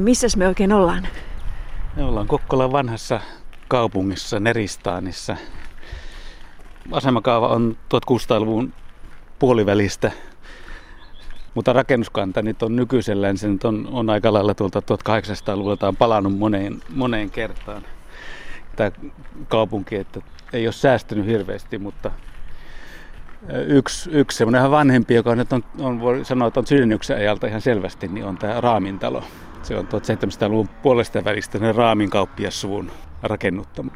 [0.00, 1.08] niin, missäs me oikein ollaan?
[1.96, 3.20] Me ollaan Kokkolan vanhassa
[3.68, 5.36] kaupungissa Neristaanissa.
[6.92, 8.72] Asemakaava on 1600-luvun
[9.38, 10.10] puolivälistä,
[11.54, 16.38] mutta rakennuskanta nyt on nykyisellään, se nyt on, on aika lailla tuolta 1800-luvulta on palannut
[16.38, 17.82] moneen, moneen kertaan.
[18.76, 18.90] Tämä
[19.48, 20.20] kaupunki, että
[20.52, 22.10] ei ole säästynyt hirveästi, mutta
[23.66, 27.60] yksi, yksi semmoinen vanhempi, joka nyt on, on voi sanoa, että on Sydänyksen ajalta ihan
[27.60, 29.24] selvästi, niin on tämä Raamintalo.
[29.62, 32.90] Se on 1700-luvun puolesta välistä Raamin kauppiassuvun
[33.22, 33.90] rakennuttama.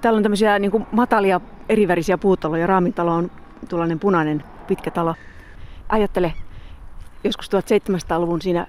[0.00, 2.66] Täällä on tämmöisiä niin kuin matalia erivärisiä puutaloja.
[2.66, 3.30] Raamintalo on
[3.68, 5.14] tuollainen punainen pitkä talo.
[5.88, 6.32] Ajattele,
[7.24, 8.66] joskus 1700-luvun siinä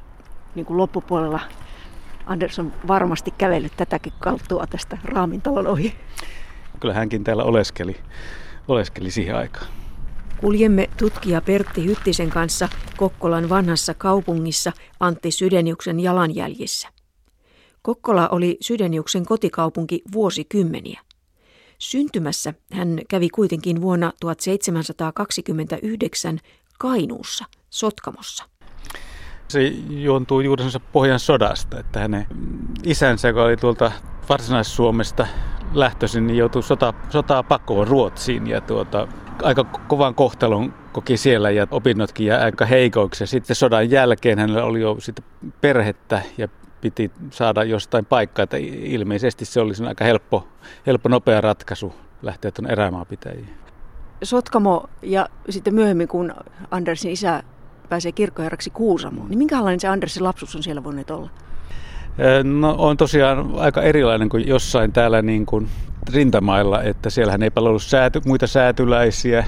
[0.55, 1.39] niin kuin loppupuolella
[2.25, 5.95] Andersson varmasti kävellyt tätäkin kalttua tästä Raamintalon ohi.
[6.80, 7.95] Kyllä hänkin täällä oleskeli,
[8.67, 9.67] oleskeli siihen aikaan.
[10.41, 16.88] Kuljemme tutkija Pertti Hyttisen kanssa Kokkolan vanhassa kaupungissa Antti Sydeniuksen jalanjäljissä.
[17.81, 21.02] Kokkola oli Sydeniuksen kotikaupunki vuosikymmeniä.
[21.77, 26.39] Syntymässä hän kävi kuitenkin vuonna 1729
[26.79, 28.45] Kainuussa, Sotkamossa.
[29.47, 32.27] Se juontuu juurensa Pohjan sodasta, että hänen
[32.83, 33.91] isänsä, joka oli tuolta
[34.29, 35.27] Varsinais-Suomesta
[35.73, 39.07] lähtöisin, niin joutui sota, sotaa pakoon Ruotsiin ja tuota,
[39.43, 43.23] aika kovan kohtalon koki siellä ja opinnotkin ja aika heikoiksi.
[43.23, 45.25] Ja sitten sodan jälkeen hänellä oli jo sitten
[45.61, 46.47] perhettä ja
[46.81, 50.47] piti saada jostain paikkaa, että ilmeisesti se olisi aika helppo,
[50.88, 53.49] helppo nopea ratkaisu lähteä tuonne erämaapitäjiin.
[54.23, 56.33] Sotkamo ja sitten myöhemmin, kun
[56.72, 57.44] Andersin isä
[57.89, 61.29] pääsee kirkkoherraksi Kuusamoon, niin minkälainen se Andersin lapsuus on siellä voinut olla?
[62.44, 65.69] No on tosiaan aika erilainen kuin jossain täällä niin kuin
[66.13, 69.45] rintamailla, että siellähän ei paljon ollut sääty, muita säätyläisiä.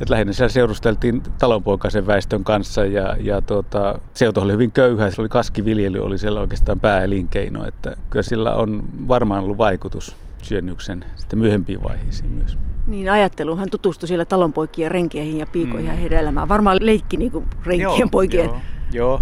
[0.00, 5.10] Et lähinnä siellä seurusteltiin talonpoikaisen väestön kanssa ja, ja tuota, seutu oli hyvin köyhä.
[5.10, 7.66] Se oli kaskiviljely, oli siellä oikeastaan pääelinkeino.
[7.66, 12.58] Että kyllä sillä on varmaan ollut vaikutus syönnyksen sitten myöhempiin vaiheisiin myös.
[12.86, 15.92] Niin ajatteluhan tutustui siellä talonpoikien renkeihin ja piikoihin mm.
[15.92, 16.48] ja heidän elämään.
[16.48, 18.44] Varmaan leikki niin kuin renkien joo, poikien.
[18.44, 18.60] Joo,
[18.92, 19.20] joo,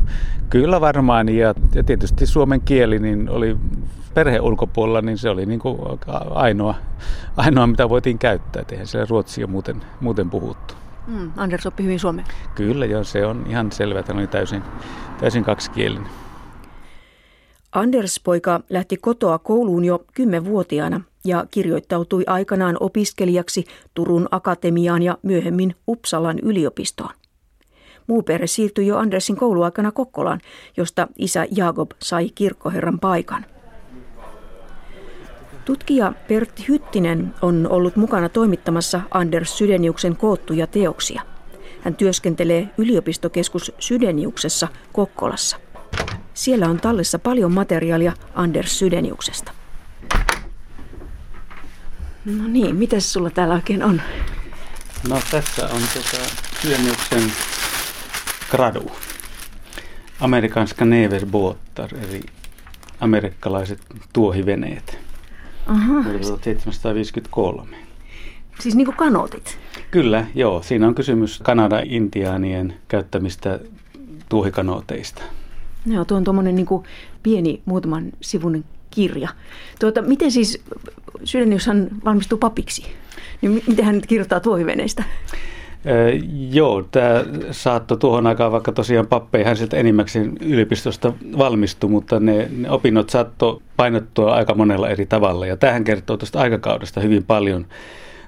[0.50, 1.28] kyllä varmaan.
[1.28, 3.56] Ja, ja tietysti suomen kieli niin oli
[4.14, 5.78] perheen ulkopuolella, niin se oli niin kuin
[6.30, 6.74] ainoa,
[7.36, 8.64] ainoa, mitä voitiin käyttää.
[8.72, 10.74] Eihän siellä ruotsia muuten, muuten puhuttu.
[11.06, 12.24] Mm, Anders oppi hyvin suomea.
[12.54, 14.62] Kyllä, joo, se on ihan selvä, että oli täysin,
[15.20, 16.08] täysin kaksikielinen.
[17.72, 23.64] Anders poika lähti kotoa kouluun jo kymmenvuotiaana ja kirjoittautui aikanaan opiskelijaksi
[23.94, 27.14] Turun Akatemiaan ja myöhemmin Uppsalan yliopistoon.
[28.06, 30.40] Muu perhe siirtyi jo Andersin kouluaikana Kokkolaan,
[30.76, 33.46] josta isä Jakob sai kirkkoherran paikan.
[35.64, 41.22] Tutkija Pertti Hyttinen on ollut mukana toimittamassa Anders Sydeniuksen koottuja teoksia.
[41.80, 45.56] Hän työskentelee yliopistokeskus Sydeniuksessa Kokkolassa.
[46.34, 49.52] Siellä on tallessa paljon materiaalia Anders Sydeniuksesta.
[52.24, 54.02] No niin, mitä sulla täällä oikein on?
[55.08, 56.24] No tässä on tota
[56.62, 57.32] Sydeniuksen
[58.50, 58.90] gradu.
[60.20, 62.20] Amerikanska Neverbåtar, eli
[63.00, 63.80] amerikkalaiset
[64.12, 64.98] tuohiveneet.
[65.66, 66.02] Aha.
[66.02, 67.76] 1753.
[68.60, 69.58] Siis niin kuin kanotit?
[69.90, 70.62] Kyllä, joo.
[70.62, 73.60] Siinä on kysymys Kanada-intiaanien käyttämistä
[74.28, 75.22] tuohikanooteista.
[75.86, 76.66] Joo, tuo on tuommoinen niin
[77.22, 79.28] pieni muutaman sivun kirja.
[79.80, 80.64] Tuota, miten siis
[81.52, 82.86] jos hän valmistuu papiksi,
[83.42, 85.04] niin miten hän nyt kirjoittaa tuohiveneistä?
[86.50, 92.70] Joo, tämä saattoi tuohon aikaan, vaikka tosiaan pappeihan sieltä enimmäkseen yliopistosta valmistui, mutta ne, ne
[92.70, 95.46] opinnot saattoi painottua aika monella eri tavalla.
[95.46, 97.66] Ja tähän kertoo tuosta aikakaudesta hyvin paljon.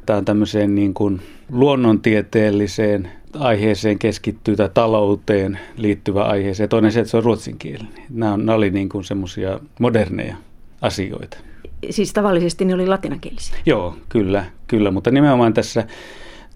[0.06, 1.20] Tämä on tämmöiseen niin kuin
[1.53, 6.69] luonnontieteelliseen aiheeseen keskittyy tai talouteen liittyvä aiheeseen.
[6.69, 8.03] Toinen se, että se on ruotsinkielinen.
[8.10, 10.37] Nämä, nämä oli niin kuin semmoisia moderneja
[10.81, 11.37] asioita.
[11.91, 13.56] Siis tavallisesti ne oli latinankielisiä?
[13.66, 15.87] Joo, kyllä, kyllä, mutta nimenomaan tässä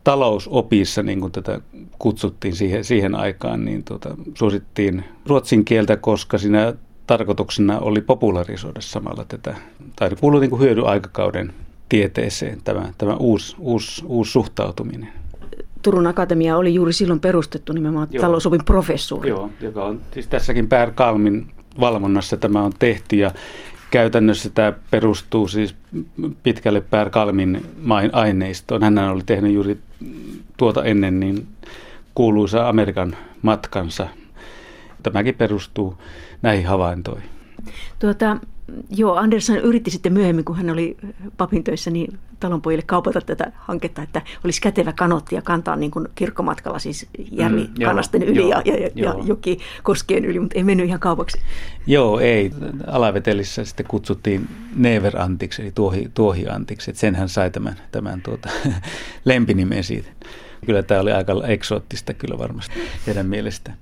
[0.08, 1.60] talousopissa, niin kuin tätä
[1.99, 6.75] kutsuttiin siihen, siihen aikaan, niin tuota, suosittiin ruotsin kieltä, koska siinä
[7.06, 9.55] tarkoituksena oli popularisoida samalla tätä,
[9.96, 11.52] tai kuuluu niin kuin hyödyaikakauden
[11.88, 15.08] tieteeseen tämä, tämä uusi, uusi, uusi suhtautuminen.
[15.82, 18.20] Turun Akatemia oli juuri silloin perustettu nimenomaan Joo.
[18.20, 19.28] talousopin professuuri.
[19.28, 21.46] Joo, joka on siis tässäkin Pär Kalmin
[21.81, 23.31] valvonnassa tämä on tehty ja
[23.90, 25.75] Käytännössä tämä perustuu siis
[26.43, 27.67] pitkälle Pär Kalmin
[28.12, 28.82] aineistoon.
[28.82, 29.79] Hän oli tehnyt juuri
[30.56, 31.46] tuota ennen niin
[32.14, 34.08] kuuluisa Amerikan matkansa.
[35.02, 35.99] Tämäkin perustuu
[36.43, 37.31] näihin havaintoihin.
[37.99, 38.37] Tuota,
[38.91, 40.97] Joo, Andersson yritti sitten myöhemmin, kun hän oli
[41.37, 46.09] papin töissä, niin talonpojille kaupata tätä hanketta, että olisi kätevä kanotti ja kantaa niin kuin
[46.15, 50.59] kirkkomatkalla siis järvi mm, kanasten yli joo, ja, ja, ja, ja joki koskien yli, mutta
[50.59, 51.38] ei mennyt ihan kaupaksi.
[51.87, 52.53] Joo, ei.
[52.87, 58.49] Alavetelissä sitten kutsuttiin Never-antiksi, eli tuohi, tuohi-antiksi, että sen hän sai tämän, tämän tuota,
[59.25, 60.09] lempinimen siitä.
[60.67, 62.75] Kyllä tämä oli aika eksoottista kyllä varmasti
[63.06, 63.79] heidän mielestään.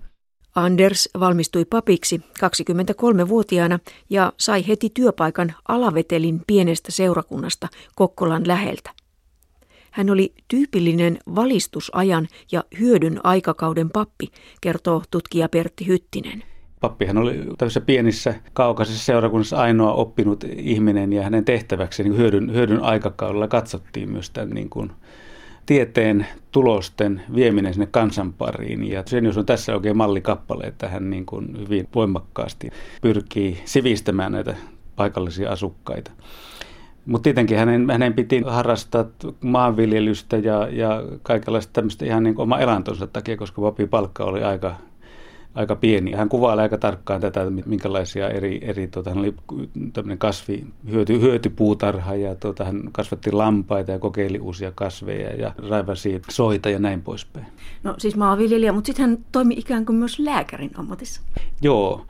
[0.57, 3.79] Anders valmistui papiksi 23-vuotiaana
[4.11, 8.91] ja sai heti työpaikan Alavetelin pienestä seurakunnasta Kokkolan läheltä.
[9.91, 14.27] Hän oli tyypillinen valistusajan ja hyödyn aikakauden pappi,
[14.61, 16.45] kertoo tutkija Pertti Hyttinen.
[16.81, 22.83] Pappihan oli tämmöisessä pienissä kaukaisessa seurakunnassa ainoa oppinut ihminen ja hänen tehtäväkseen niin hyödyn, hyödyn
[22.83, 24.91] aikakaudella katsottiin myös tämän niin kuin
[25.67, 28.91] tieteen tulosten vieminen sinne kansan pariin.
[28.91, 32.71] Ja sen jos on tässä oikein mallikappale, että hän niin kuin hyvin voimakkaasti
[33.03, 34.55] pyrkii sivistämään näitä
[34.97, 36.11] paikallisia asukkaita.
[37.07, 39.05] Mutta tietenkin hänen, hänen piti harrastaa
[39.41, 44.77] maanviljelystä ja, ja kaikenlaista tämmöistä ihan niin oma elantonsa takia, koska vapipalkka oli aika
[45.57, 46.13] aika pieni.
[46.13, 49.35] Hän kuvailee aika tarkkaan tätä, minkälaisia eri, eri tuota, hän oli
[49.93, 56.23] tämmöinen kasvi, hyöty, hyötypuutarha ja tuota, hän kasvatti lampaita ja kokeili uusia kasveja ja raivasi
[56.31, 57.47] soita ja näin poispäin.
[57.83, 61.21] No siis maanviljelijä, mutta sitten hän toimi ikään kuin myös lääkärin ammatissa.
[61.63, 62.07] Joo.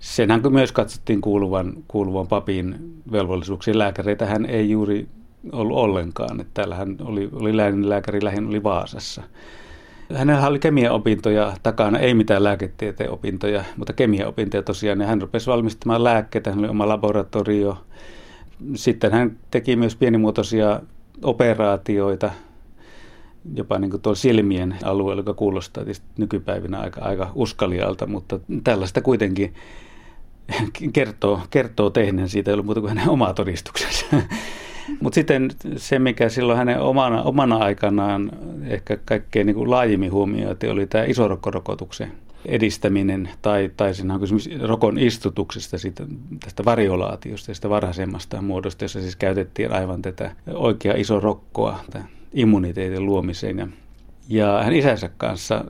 [0.00, 3.78] Senhän myös katsottiin kuuluvan, kuuluvan papin velvollisuuksiin.
[3.78, 5.08] Lääkäreitä hän ei juuri
[5.52, 6.40] ollut ollenkaan.
[6.40, 7.56] Että täällä hän oli, oli
[7.88, 9.22] lääkäri lähin oli Vaasassa.
[10.14, 15.00] Hänellä oli kemiaopintoja takana, ei mitään lääketieteen opintoja, mutta kemiaopintoja tosiaan.
[15.00, 17.78] Ja hän rupesi valmistamaan lääkkeitä, hän oli oma laboratorio.
[18.74, 20.80] Sitten hän teki myös pienimuotoisia
[21.22, 22.30] operaatioita,
[23.54, 25.84] jopa niin kuin tuolla silmien alueella, joka kuulostaa
[26.18, 29.54] nykypäivinä aika, aika uskalialta, mutta tällaista kuitenkin
[30.92, 34.06] kertoo, kertoo tehneen siitä, ei ollut muuta kuin hänen oma todistuksensa.
[35.00, 38.30] Mutta sitten se, mikä silloin hänen omana, omana aikanaan
[38.66, 42.12] ehkä kaikkein niin laajimmin huomioitiin, oli tämä isorokkorokotuksen
[42.46, 46.06] edistäminen tai, tai siinä on kysymys rokon istutuksesta, siitä,
[46.44, 51.80] tästä variolaatiosta, sitä varhaisemmasta muodosta, jossa siis käytettiin aivan tätä oikea iso rokkoa
[52.32, 53.58] immuniteetin luomiseen.
[53.58, 53.68] Ja
[54.28, 55.64] ja hän isänsä kanssa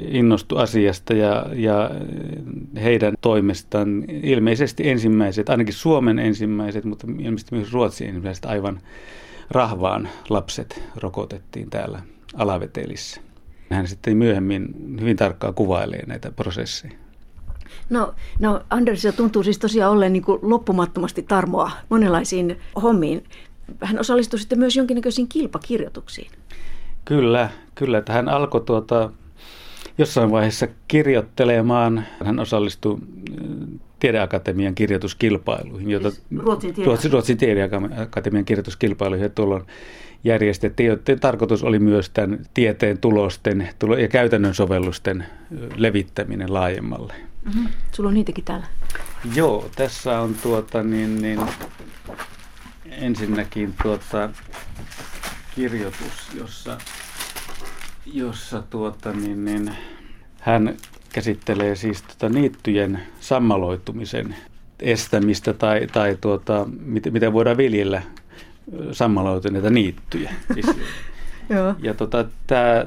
[0.00, 1.90] innostui asiasta ja, ja
[2.82, 8.80] heidän toimestaan ilmeisesti ensimmäiset, ainakin Suomen ensimmäiset, mutta ilmeisesti myös Ruotsin ensimmäiset aivan
[9.50, 12.02] rahvaan lapset rokotettiin täällä
[12.34, 13.20] alavetelissä.
[13.70, 14.68] Hän sitten myöhemmin
[15.00, 16.94] hyvin tarkkaan kuvailee näitä prosesseja.
[17.90, 23.24] No, no Anders tuntuu siis tosiaan olleen niin loppumattomasti tarmoa monenlaisiin hommiin.
[23.80, 26.30] Hän osallistui sitten myös jonkinnäköisiin kilpakirjoituksiin.
[27.04, 27.98] Kyllä, kyllä.
[27.98, 29.10] Että hän alkoi tuota,
[29.98, 32.06] jossain vaiheessa kirjoittelemaan.
[32.24, 36.86] Hän osallistui äh, Tiedeakatemian kirjoituskilpailuihin, joita siis Ruotsin, tiede.
[36.86, 39.62] Ruotsin, Ruotsin Tiedeakatemian kirjoituskilpailuihin tuolloin
[40.24, 43.68] järjestettiin, joiden tarkoitus oli myös tämän tieteen tulosten
[44.00, 45.28] ja käytännön sovellusten äh,
[45.76, 47.14] levittäminen laajemmalle.
[47.44, 47.68] Mm-hmm.
[47.92, 48.66] Sulla on niitäkin täällä.
[49.34, 51.40] Joo, tässä on tuota niin, niin
[52.90, 54.30] ensinnäkin tuota
[55.54, 56.78] kirjoitus, jossa,
[58.06, 59.76] jossa tuota, niin, niin,
[60.40, 60.76] hän
[61.12, 64.36] käsittelee siis tuota niittyjen sammaloitumisen
[64.80, 68.02] estämistä tai, tai tuota, miten, miten voidaan viljellä
[68.92, 70.34] sammaloituneita niittyjä.
[70.54, 70.66] Siis,
[71.48, 71.74] Joo.
[71.78, 72.86] Ja tota, tämä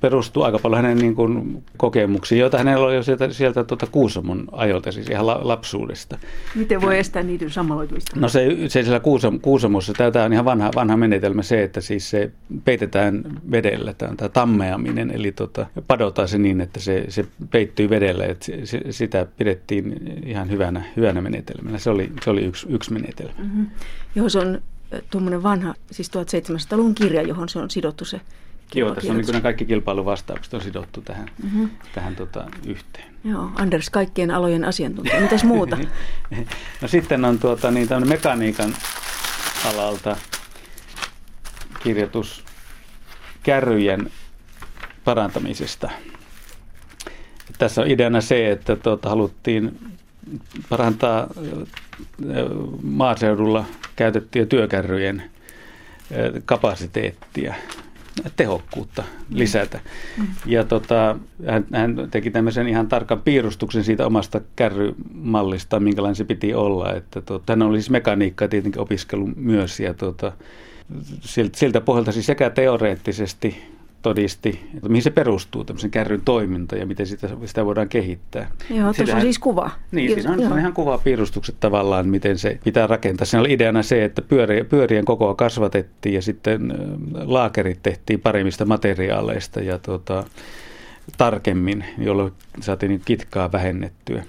[0.00, 4.48] perustuu aika paljon hänen niin kuin, kokemuksiin, joita hänellä oli jo sieltä, sieltä tuota Kuusamon
[4.52, 6.18] ajoilta, siis ihan la, lapsuudesta.
[6.54, 8.20] Miten voi estää niiden sammaloitumista?
[8.20, 12.10] No se, se siellä Kuusam, Kuusamossa, tämä on ihan vanha, vanha menetelmä se, että siis
[12.10, 12.30] se
[12.64, 18.24] peitetään vedellä, tämä, tämä tammeaminen, eli tota, padotaan se niin, että se, se peittyy vedellä,
[18.24, 19.94] että se, se, sitä pidettiin
[20.26, 21.78] ihan hyvänä, hyvänä menetelmänä.
[21.78, 23.34] Se oli, se oli yksi, yksi menetelmä.
[23.38, 23.66] Mm-hmm.
[24.14, 24.60] Joo, se on
[25.10, 28.20] tuommoinen vanha, siis 1700-luvun kirja, johon se on sidottu se
[28.74, 31.70] Joo, tässä on niin kaikki kilpailuvastaukset on sidottu tähän, mm-hmm.
[31.94, 33.14] tähän tota, yhteen.
[33.24, 35.20] Joo, Anders, kaikkien alojen asiantuntija.
[35.20, 35.78] Mitäs muuta?
[36.82, 38.74] no sitten on tuota, niin, mekaniikan
[39.64, 40.16] alalta
[41.82, 42.44] kirjoitus
[43.42, 44.10] kärryjen
[45.04, 45.90] parantamisesta.
[47.58, 49.78] Tässä on ideana se, että tuota, haluttiin
[50.68, 51.26] parantaa
[52.82, 53.64] maaseudulla
[53.96, 55.30] käytettyjen työkärryjen
[56.44, 57.54] kapasiteettia
[58.36, 59.80] tehokkuutta lisätä.
[60.46, 66.54] Ja tota, hän, hän teki tämmöisen ihan tarkan piirustuksen siitä omasta kärrymallista, minkälainen se piti
[66.54, 66.94] olla.
[66.94, 70.32] Että tota, hän oli siis mekaniikkaa tietenkin opiskellut myös ja tota,
[71.54, 77.06] siltä pohjalta siis sekä teoreettisesti todisti, että mihin se perustuu, tämmöisen kärryn toiminta ja miten
[77.06, 78.50] sitä, sitä voidaan kehittää.
[78.70, 79.70] Joo, tuossa on siis kuva.
[79.92, 83.24] Niin, siinä on, on ihan kuva piirustukset tavallaan, miten se pitää rakentaa.
[83.24, 86.74] Siinä oli ideana se, että pyörien, pyörien kokoa kasvatettiin ja sitten
[87.24, 90.24] laakerit tehtiin paremmista materiaaleista ja tuota,
[91.16, 94.24] tarkemmin, jolloin saatiin niin kitkaa vähennettyä.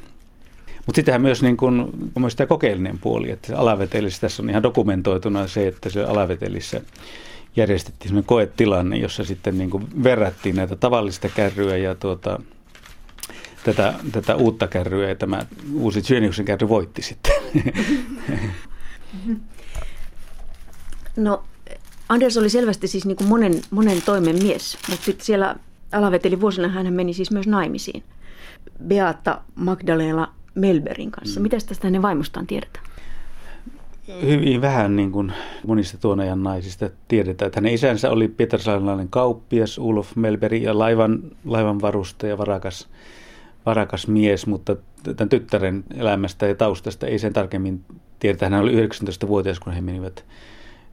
[0.85, 5.47] Mutta sittenhän myös, niin kun, myös tämä kokeellinen puoli, että alavetelissä, tässä on ihan dokumentoituna
[5.47, 6.81] se, että se alavetelissä
[7.55, 12.39] järjestettiin sellainen koetilanne, jossa sitten niin kuin verrattiin näitä tavallista kärryä ja tuota,
[13.63, 17.33] tätä, tätä uutta kärryä ja tämä uusi Syöniuksen kärry voitti sitten.
[21.15, 21.43] No
[22.09, 25.55] Anders oli selvästi siis niin kuin monen, monen toimen mies, mutta sitten siellä
[25.91, 28.03] alaveteli vuosina hän meni siis myös naimisiin.
[28.87, 31.39] Beata Magdalena Melberin kanssa.
[31.39, 31.43] Mm.
[31.43, 32.85] Mitä tästä hänen vaimostaan tiedetään?
[34.21, 35.33] Hyvin vähän niin kuin
[35.67, 37.47] monista tuon ajan naisista tiedetään.
[37.47, 42.89] Että hänen isänsä oli pietarsaarelainen kauppias Ulf Melberi ja laivan, laivan varustaja, varakas,
[43.65, 47.85] varakas mies, mutta tämän tyttären elämästä ja taustasta ei sen tarkemmin
[48.19, 48.49] tiedetä.
[48.49, 50.25] Hän oli 19-vuotias, kun he menivät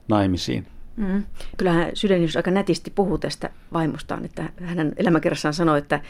[0.08, 0.66] naimisiin.
[0.96, 1.24] Mm.
[1.56, 6.00] Kyllähän Sydenius aika nätisti puhuu tästä vaimostaan, että hänen elämäkerrassaan sanoi, että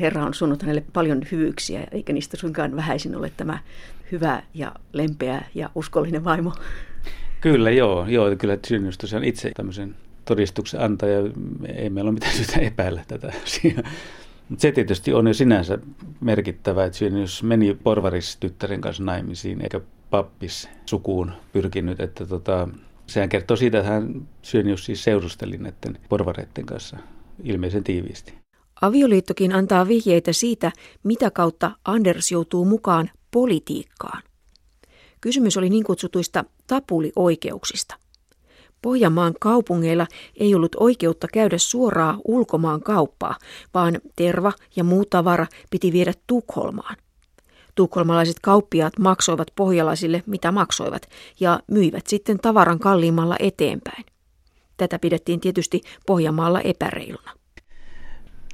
[0.00, 3.58] Herra on sunnut hänelle paljon hyvyyksiä, eikä niistä suinkaan vähäisin ole tämä
[4.12, 6.52] hyvä ja lempeä ja uskollinen vaimo.
[7.40, 8.06] Kyllä, joo.
[8.08, 11.18] joo kyllä Sydenius tosiaan itse tämmöisen todistuksen antaja,
[11.74, 13.82] ei meillä ole mitään syytä epäillä tätä asiaa.
[14.48, 15.78] Mutta se tietysti on jo sinänsä
[16.20, 19.80] merkittävä, että Sydenius meni porvaris tyttären kanssa naimisiin, eikä
[20.10, 22.68] pappis sukuun pyrkinyt, että tota,
[23.08, 26.96] Sehän kertoo siitä, että hän Syönius siis seurusteli näiden porvareiden kanssa
[27.44, 28.34] ilmeisen tiiviisti.
[28.80, 30.72] Avioliittokin antaa vihjeitä siitä,
[31.04, 34.22] mitä kautta Anders joutuu mukaan politiikkaan.
[35.20, 37.96] Kysymys oli niin kutsutuista tapulioikeuksista.
[38.82, 43.38] Pohjanmaan kaupungeilla ei ollut oikeutta käydä suoraa ulkomaan kauppaa,
[43.74, 46.96] vaan terva ja muu tavara piti viedä Tukholmaan.
[47.78, 51.02] Tukholmalaiset kauppiaat maksoivat pohjalaisille mitä maksoivat
[51.40, 54.04] ja myivät sitten tavaran kalliimmalla eteenpäin.
[54.76, 57.30] Tätä pidettiin tietysti Pohjanmaalla epäreiluna.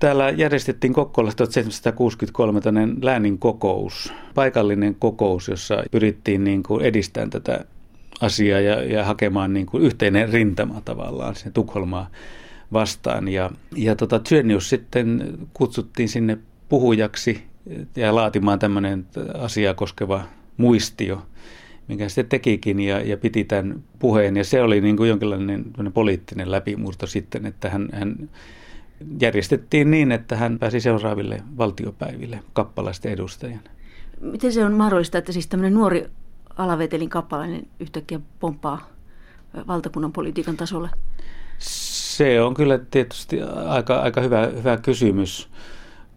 [0.01, 2.61] Täällä järjestettiin Kokkolassa 1763
[3.03, 7.65] läänin kokous, paikallinen kokous, jossa pyrittiin niin kuin edistämään tätä
[8.21, 12.11] asiaa ja, ja hakemaan niin kuin yhteinen rintama tavallaan se Tukholmaa
[12.73, 13.29] vastaan.
[13.29, 14.21] Ja, ja tota,
[14.59, 16.39] sitten kutsuttiin sinne
[16.69, 17.54] puhujaksi
[17.97, 20.23] ja laatimaan tämmöinen asiaa koskeva
[20.57, 21.23] muistio,
[21.89, 24.37] minkä se tekikin ja, ja piti tämän puheen.
[24.37, 28.31] Ja se oli niin kuin jonkinlainen poliittinen läpimurto sitten, että hän, hän
[29.21, 33.71] järjestettiin niin, että hän pääsi seuraaville valtiopäiville kappalaisten edustajana.
[34.21, 36.07] Miten se on mahdollista, että siis tämmöinen nuori
[36.57, 38.89] alavetelin kappalainen yhtäkkiä pomppaa
[39.67, 40.91] valtakunnan politiikan tasolle?
[41.59, 45.51] Se on kyllä tietysti aika, aika hyvä, hyvä kysymys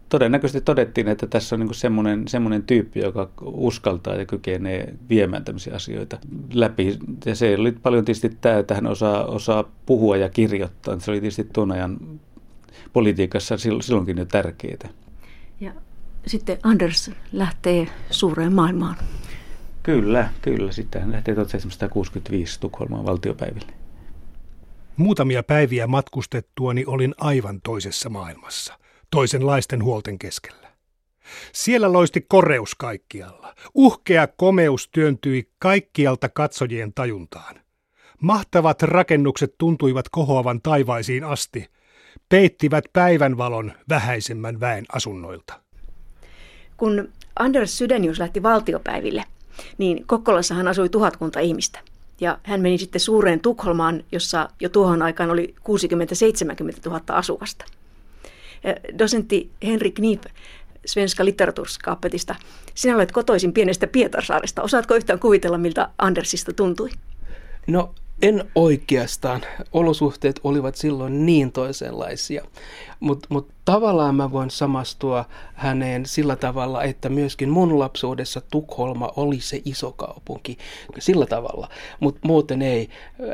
[0.08, 5.74] todennäköisesti todettiin, että tässä on niin semmoinen, semmoinen tyyppi, joka uskaltaa ja kykenee viemään tämmöisiä
[5.74, 6.18] asioita
[6.52, 6.98] läpi.
[7.24, 11.00] Ja se oli paljon tietysti tämä, että hän osaa, osaa puhua ja kirjoittaa.
[11.00, 12.20] Se oli tietysti tuon ajan
[12.92, 14.88] politiikassa silloinkin jo tärkeää.
[15.60, 15.72] Ja
[16.26, 18.96] sitten Anders lähtee suureen maailmaan.
[19.82, 20.72] Kyllä, kyllä.
[20.72, 23.72] Sitten hän lähtee 1765 Tukholmaan valtiopäiville.
[24.96, 28.78] Muutamia päiviä matkustettuani olin aivan toisessa maailmassa–
[29.10, 30.68] toisenlaisten huolten keskellä.
[31.52, 33.54] Siellä loisti koreus kaikkialla.
[33.74, 37.60] Uhkea komeus työntyi kaikkialta katsojien tajuntaan.
[38.20, 41.66] Mahtavat rakennukset tuntuivat kohoavan taivaisiin asti,
[42.28, 45.60] peittivät päivänvalon vähäisemmän väen asunnoilta.
[46.76, 49.24] Kun Anders Sydenius lähti valtiopäiville,
[49.78, 51.80] niin Kokkolassahan asui tuhatkunta ihmistä.
[52.20, 55.54] Ja hän meni sitten suureen Tukholmaan, jossa jo tuohon aikaan oli
[56.86, 57.64] 60-70 000 asukasta.
[58.98, 60.22] Dosentti Henrik Kniip
[60.86, 62.34] Svenska litteraturskapetista.
[62.74, 64.62] Sinä olet kotoisin pienestä Pietarsaaresta.
[64.62, 66.90] Osaatko yhtään kuvitella, miltä Andersista tuntui?
[67.66, 69.40] No en oikeastaan.
[69.72, 72.44] Olosuhteet olivat silloin niin toisenlaisia.
[73.00, 79.40] Mutta mut tavallaan mä voin samastua häneen sillä tavalla, että myöskin mun lapsuudessa Tukholma oli
[79.40, 80.58] se iso kaupunki.
[80.98, 81.68] Sillä tavalla.
[82.00, 82.88] Mutta muuten ei.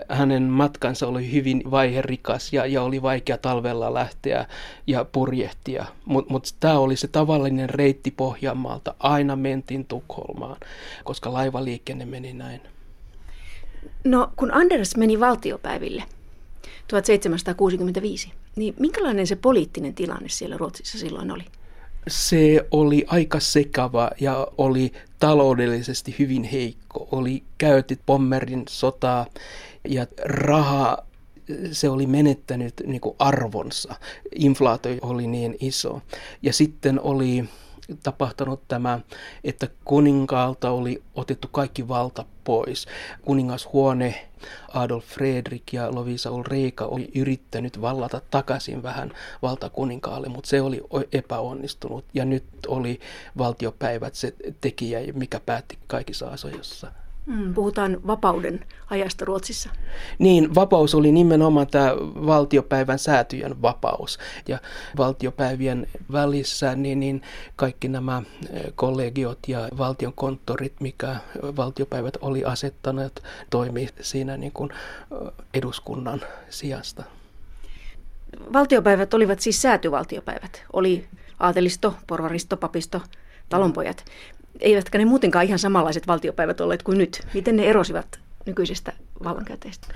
[0.09, 4.47] Hänen matkansa oli hyvin vaiherikas ja, ja oli vaikea talvella lähteä
[4.87, 5.85] ja purjehtia.
[6.05, 8.95] Mutta mut tämä oli se tavallinen reitti Pohjanmaalta.
[8.99, 10.57] Aina mentiin Tukholmaan,
[11.05, 12.74] koska laivaliikenne meni näin.
[14.05, 16.05] No, kun Anders meni valtiopäiville
[16.89, 21.45] 1765, niin minkälainen se poliittinen tilanne siellä Ruotsissa silloin oli?
[22.09, 27.09] Se oli aika sekava ja oli taloudellisesti hyvin heikko.
[27.13, 29.27] Oli käytit Pommerin sotaa
[29.89, 30.99] ja raha
[31.73, 33.95] se oli menettänyt niin kuin arvonsa.
[34.35, 36.03] Inflaatio oli niin iso.
[36.43, 37.45] Ja sitten oli
[38.03, 39.01] tapahtunut tämä,
[39.45, 42.87] että kuninkaalta oli otettu kaikki valta pois.
[43.23, 44.29] Kuningashuone
[44.75, 49.13] Adolf Fredrik ja Lovisa Ulrika oli yrittänyt vallata takaisin vähän
[49.43, 52.05] valta kuninkaalle, mutta se oli epäonnistunut.
[52.15, 53.01] Ja nyt oli
[53.39, 57.04] valtiopäivät se tekijä, mikä päätti kaikissa asioissa.
[57.27, 59.71] Mm, puhutaan vapauden ajasta Ruotsissa.
[60.19, 61.93] Niin, vapaus oli nimenomaan tämä
[62.27, 64.19] valtiopäivän säätyjen vapaus.
[64.49, 64.59] Ja
[64.97, 67.23] valtiopäivien välissä niin, niin
[67.57, 71.17] kaikki nämä eh, kollegiot ja valtion konttorit, mikä
[71.57, 77.05] valtiopäivät oli asettanut, toimi siinä niin kuin eh, eduskunnan sijasta.
[78.53, 80.65] Valtiopäivät olivat siis säätyvaltiopäivät.
[80.73, 81.07] Oli
[81.39, 83.03] aatelisto, porvaristo, papisto,
[83.49, 84.05] talonpojat
[84.61, 87.27] eivätkä ne muutenkaan ihan samanlaiset valtiopäivät olleet kuin nyt.
[87.35, 88.93] Miten ne erosivat nykyisestä
[89.25, 89.89] vallankäyteistä?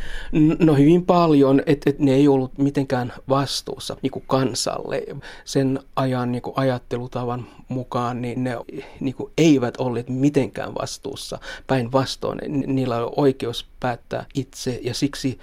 [0.58, 5.02] No hyvin paljon, että et ne ei ollut mitenkään vastuussa niin kansalle.
[5.44, 8.56] Sen ajan niin ajattelutavan mukaan niin ne
[9.00, 11.38] niin kuin eivät olleet mitenkään vastuussa.
[11.66, 15.38] Päinvastoin niillä oli oikeus päättää itse ja siksi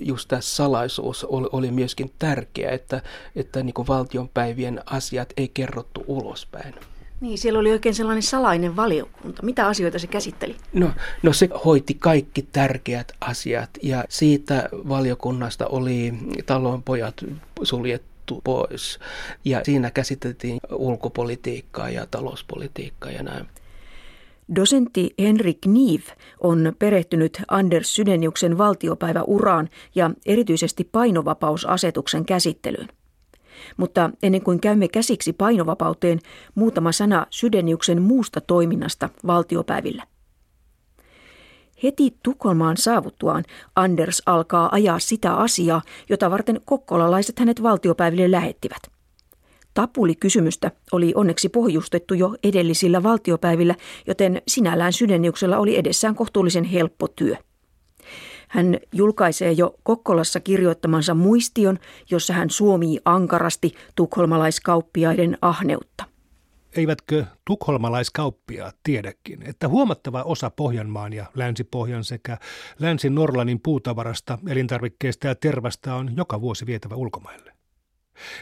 [0.00, 3.02] just tämä salaisuus oli, oli myöskin tärkeä, että,
[3.36, 6.74] että niin valtionpäivien asiat ei kerrottu ulospäin.
[7.20, 9.42] Niin, siellä oli oikein sellainen salainen valiokunta.
[9.42, 10.56] Mitä asioita se käsitteli?
[10.72, 10.90] No,
[11.22, 16.14] no se hoiti kaikki tärkeät asiat ja siitä valiokunnasta oli
[16.46, 17.14] talonpojat
[17.62, 18.98] suljettu pois.
[19.44, 23.46] Ja siinä käsiteltiin ulkopolitiikkaa ja talouspolitiikkaa ja näin.
[24.54, 26.00] Dosentti Henrik Niv
[26.40, 32.88] on perehtynyt Anders Sydeniuksen valtiopäiväuraan ja erityisesti painovapausasetuksen käsittelyyn.
[33.76, 36.18] Mutta ennen kuin käymme käsiksi painovapauteen,
[36.54, 40.02] muutama sana Sydeniuksen muusta toiminnasta valtiopäivillä.
[41.82, 43.44] Heti Tukholmaan saavuttuaan
[43.76, 48.82] Anders alkaa ajaa sitä asiaa, jota varten kokkolalaiset hänet valtiopäiville lähettivät.
[49.74, 53.74] Tapuli-kysymystä oli onneksi pohjustettu jo edellisillä valtiopäivillä,
[54.06, 57.36] joten sinällään Sydeniuksella oli edessään kohtuullisen helppo työ.
[58.56, 61.78] Hän julkaisee jo Kokkolassa kirjoittamansa muistion,
[62.10, 66.04] jossa hän suomii ankarasti tukholmalaiskauppiaiden ahneutta.
[66.76, 72.38] Eivätkö tukholmalaiskauppiaat tiedäkin, että huomattava osa Pohjanmaan ja Länsi-Pohjan sekä
[72.78, 77.55] Länsi-Norlannin puutavarasta, elintarvikkeista ja tervasta on joka vuosi vietävä ulkomaille?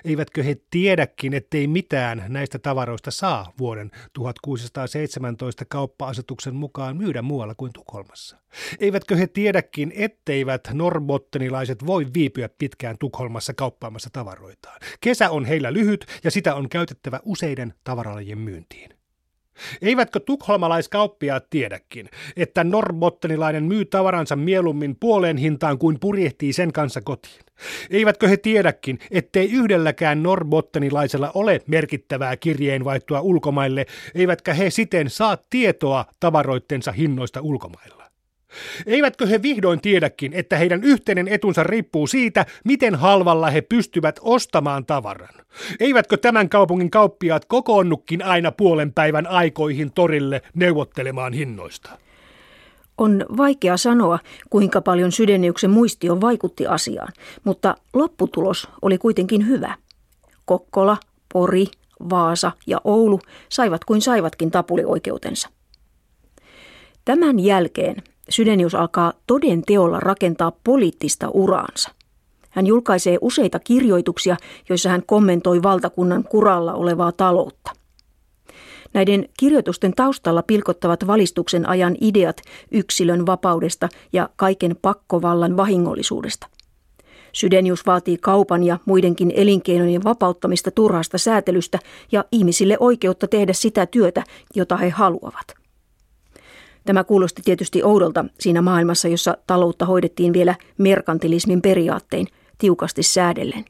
[0.04, 7.72] Eivätkö he tiedäkin, ettei mitään näistä tavaroista saa vuoden 1617 kauppa-asetuksen mukaan myydä muualla kuin
[7.72, 8.36] Tukholmassa?
[8.78, 14.80] Eivätkö he tiedäkin, etteivät norbottenilaiset voi viipyä pitkään Tukholmassa kauppaamassa tavaroitaan?
[15.00, 19.03] Kesä on heillä lyhyt ja sitä on käytettävä useiden tavaralajien myyntiin.
[19.82, 27.40] Eivätkö tukholmalaiskauppiaat tiedäkin, että norbottenilainen myy tavaransa mieluummin puoleen hintaan kuin purjehtii sen kanssa kotiin?
[27.90, 36.04] Eivätkö he tiedäkin, ettei yhdelläkään norbottenilaisella ole merkittävää kirjeenvaihtoa ulkomaille, eivätkä he siten saa tietoa
[36.20, 38.03] tavaroittensa hinnoista ulkomailla?
[38.86, 44.86] Eivätkö he vihdoin tiedäkin, että heidän yhteinen etunsa riippuu siitä, miten halvalla he pystyvät ostamaan
[44.86, 45.34] tavaran?
[45.80, 51.90] Eivätkö tämän kaupungin kauppiaat kokoonnukin aina puolen päivän aikoihin torille neuvottelemaan hinnoista?
[52.98, 54.18] On vaikea sanoa,
[54.50, 57.12] kuinka paljon Sydeniuksen muistio vaikutti asiaan,
[57.44, 59.74] mutta lopputulos oli kuitenkin hyvä.
[60.44, 60.96] Kokkola,
[61.32, 61.66] Pori,
[62.10, 65.48] Vaasa ja Oulu saivat kuin saivatkin tapulioikeutensa.
[67.04, 67.96] Tämän jälkeen
[68.28, 71.90] Sydenius alkaa toden teolla rakentaa poliittista uraansa.
[72.50, 74.36] Hän julkaisee useita kirjoituksia,
[74.68, 77.70] joissa hän kommentoi valtakunnan kuralla olevaa taloutta.
[78.94, 86.46] Näiden kirjoitusten taustalla pilkottavat valistuksen ajan ideat yksilön vapaudesta ja kaiken pakkovallan vahingollisuudesta.
[87.32, 91.78] Sydenius vaatii kaupan ja muidenkin elinkeinojen vapauttamista turhasta säätelystä
[92.12, 95.63] ja ihmisille oikeutta tehdä sitä työtä, jota he haluavat.
[96.84, 102.26] Tämä kuulosti tietysti oudolta siinä maailmassa, jossa taloutta hoidettiin vielä merkantilismin periaattein
[102.58, 103.64] tiukasti säädellen.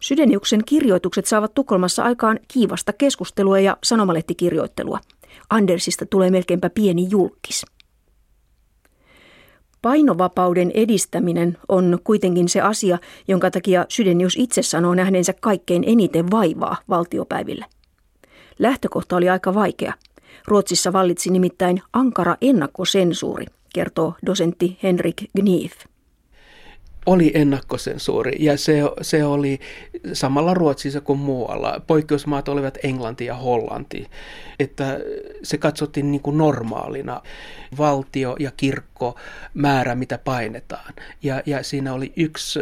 [0.00, 4.98] Sydeniuksen kirjoitukset saavat Tukholmassa aikaan kiivasta keskustelua ja sanomalehtikirjoittelua.
[5.50, 7.66] Andersista tulee melkeinpä pieni julkis.
[9.82, 16.76] Painovapauden edistäminen on kuitenkin se asia, jonka takia Sydenius itse sanoo nähneensä kaikkein eniten vaivaa
[16.88, 17.66] valtiopäivillä.
[18.58, 19.92] Lähtökohta oli aika vaikea–
[20.46, 25.72] Ruotsissa vallitsi nimittäin ankara ennakkosensuuri, kertoo dosentti Henrik Gnief.
[27.06, 29.60] oli ennakkosensuuri ja se, se oli
[30.12, 31.80] samalla Ruotsissa kuin muualla.
[31.86, 34.06] Poikkeusmaat olivat Englanti ja Hollanti.
[34.58, 35.00] Että
[35.42, 37.22] se katsottiin niin kuin normaalina
[37.78, 39.18] valtio ja kirkko
[39.54, 40.94] määrä, mitä painetaan.
[41.22, 42.60] Ja, ja siinä oli yksi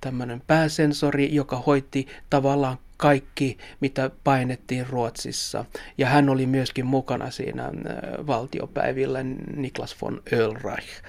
[0.00, 5.64] tämmöinen pääsensori, joka hoiti tavallaan kaikki, mitä painettiin Ruotsissa.
[5.98, 7.70] Ja hän oli myöskin mukana siinä
[8.26, 9.22] valtiopäivillä,
[9.56, 11.02] Niklas von Ölreich.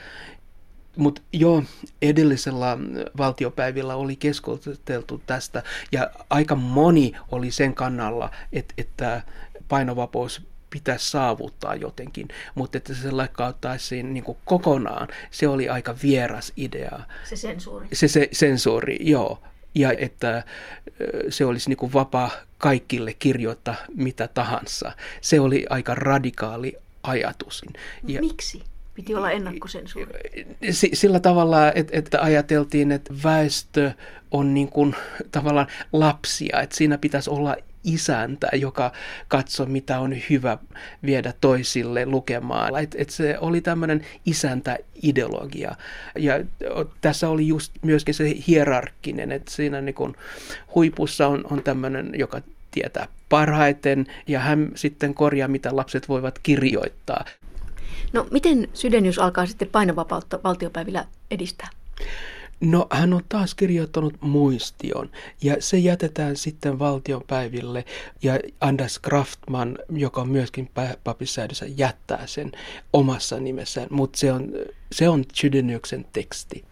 [0.98, 1.64] Mutta jo
[2.02, 2.78] edellisellä
[3.18, 9.22] valtiopäivillä oli keskusteltu tästä ja aika moni oli sen kannalla, että, että
[9.68, 17.00] painovapaus pitäisi saavuttaa jotenkin, mutta että se lakkauttaisiin niin kokonaan, se oli aika vieras idea.
[17.24, 17.88] Se sensuuri.
[17.94, 19.44] Se, se sensuuri, joo.
[19.76, 20.44] Ja että
[21.30, 24.92] se olisi niin kuin vapaa kaikille kirjoittaa mitä tahansa.
[25.22, 27.62] Se oli aika radikaali ajatus.
[28.08, 28.64] Ja, Miksi?
[28.94, 30.12] Piti olla ennakkosensuuri.
[30.72, 33.92] Sillä tavalla, että, että ajateltiin, että väestö
[34.32, 34.96] on niin kuin
[35.32, 38.92] tavallaan lapsia, että siinä pitäisi olla isäntä, joka
[39.28, 40.58] katsoo, mitä on hyvä
[41.06, 42.84] viedä toisille lukemaan.
[42.84, 45.76] Et, et se oli tämmöinen isäntäideologia.
[46.20, 46.34] Ja
[47.02, 50.16] tässä oli just myöskin se hierarkkinen, että siinä niin kun
[50.76, 57.26] huipussa on, on tämmöinen, joka tietää parhaiten, ja hän sitten korjaa, mitä lapset voivat kirjoittaa.
[58.14, 61.70] No miten Sydenius alkaa sitten painovapautta valtiopäivillä edistää?
[62.60, 65.10] No hän on taas kirjoittanut muistion
[65.42, 67.86] ja se jätetään sitten valtionpäiville
[68.22, 70.70] ja Anders Kraftman, joka on myöskin
[71.04, 72.52] papissäädössä, jättää sen
[72.94, 74.52] omassa nimessään, mutta se on,
[74.92, 76.66] se on Chydeniuksen teksti.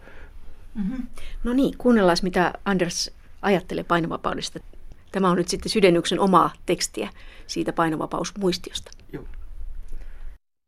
[0.74, 1.06] Mm-hmm.
[1.44, 3.10] No niin, kuunnellaan mitä Anders
[3.42, 4.60] ajattelee painovapaudesta.
[5.12, 7.10] Tämä on nyt sitten Sydeniuksen omaa tekstiä
[7.46, 8.90] siitä painovapausmuistiosta.
[9.12, 9.24] Joo.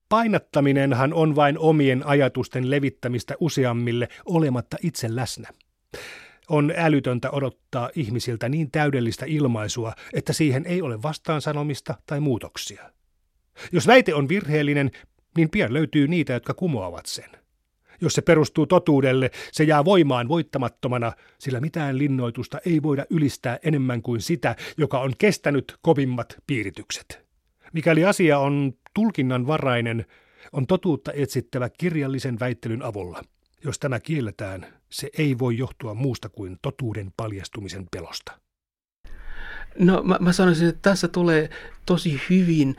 [0.09, 5.49] Painattaminenhan on vain omien ajatusten levittämistä useammille olematta itse läsnä.
[6.49, 12.91] On älytöntä odottaa ihmisiltä niin täydellistä ilmaisua, että siihen ei ole vastaansanomista tai muutoksia.
[13.73, 14.91] Jos väite on virheellinen,
[15.37, 17.31] niin pian löytyy niitä, jotka kumoavat sen.
[18.01, 24.03] Jos se perustuu totuudelle, se jää voimaan voittamattomana, sillä mitään linnoitusta ei voida ylistää enemmän
[24.03, 27.26] kuin sitä, joka on kestänyt kovimmat piiritykset.
[27.73, 30.07] Mikäli asia on tulkinnanvarainen,
[30.53, 33.23] on totuutta etsittävä kirjallisen väittelyn avulla.
[33.65, 38.33] Jos tämä kielletään, se ei voi johtua muusta kuin totuuden paljastumisen pelosta.
[39.79, 41.51] No mä, mä sanoisin, että tässä tulee
[41.87, 42.77] tosi hyvin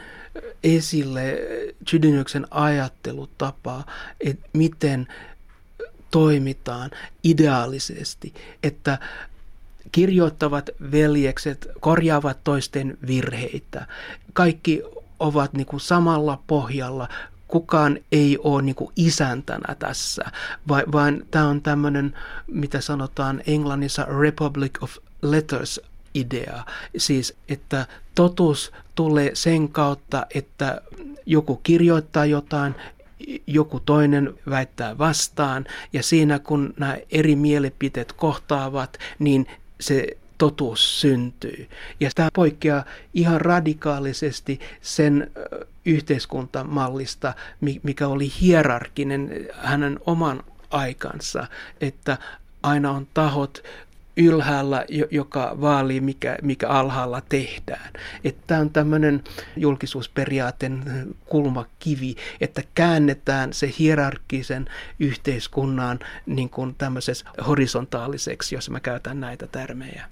[0.64, 1.40] esille
[1.86, 3.84] Chydeniuksen ajattelutapa,
[4.20, 5.08] että miten
[6.12, 6.92] toimitaan
[7.24, 9.00] ideaalisesti, että
[9.92, 13.88] kirjoittavat veljekset korjaavat toisten virheitä.
[14.34, 14.84] Kaikki
[15.20, 17.10] ovat niin kuin samalla pohjalla.
[17.48, 20.26] Kukaan ei ole niin kuin isäntänä tässä,
[20.68, 22.14] vaan, vaan tämä on tämmöinen,
[22.48, 25.82] mitä sanotaan englannissa Republic of Letters
[26.14, 26.64] idea.
[26.98, 30.82] Siis, että totuus tulee sen kautta, että
[31.26, 32.76] joku kirjoittaa jotain,
[33.48, 39.48] joku toinen väittää vastaan, ja siinä kun nämä eri mielipiteet kohtaavat, niin
[39.80, 41.70] se totuus syntyy.
[42.00, 45.32] Ja tämä poikkeaa ihan radikaalisesti sen
[45.86, 47.34] yhteiskuntamallista,
[47.84, 51.48] mikä oli hierarkinen hänen oman aikansa,
[51.82, 52.18] että
[52.64, 53.64] aina on tahot,
[54.18, 57.94] ylhäällä, joka vaalii, mikä, mikä alhaalla tehdään.
[58.48, 59.24] Tämä on tämmöinen
[59.58, 60.84] julkisuusperiaaten
[61.26, 66.76] kulmakivi, että käännetään se hierarkkisen yhteiskunnan niin kuin
[67.48, 70.06] horisontaaliseksi, jos mä käytän näitä termejä.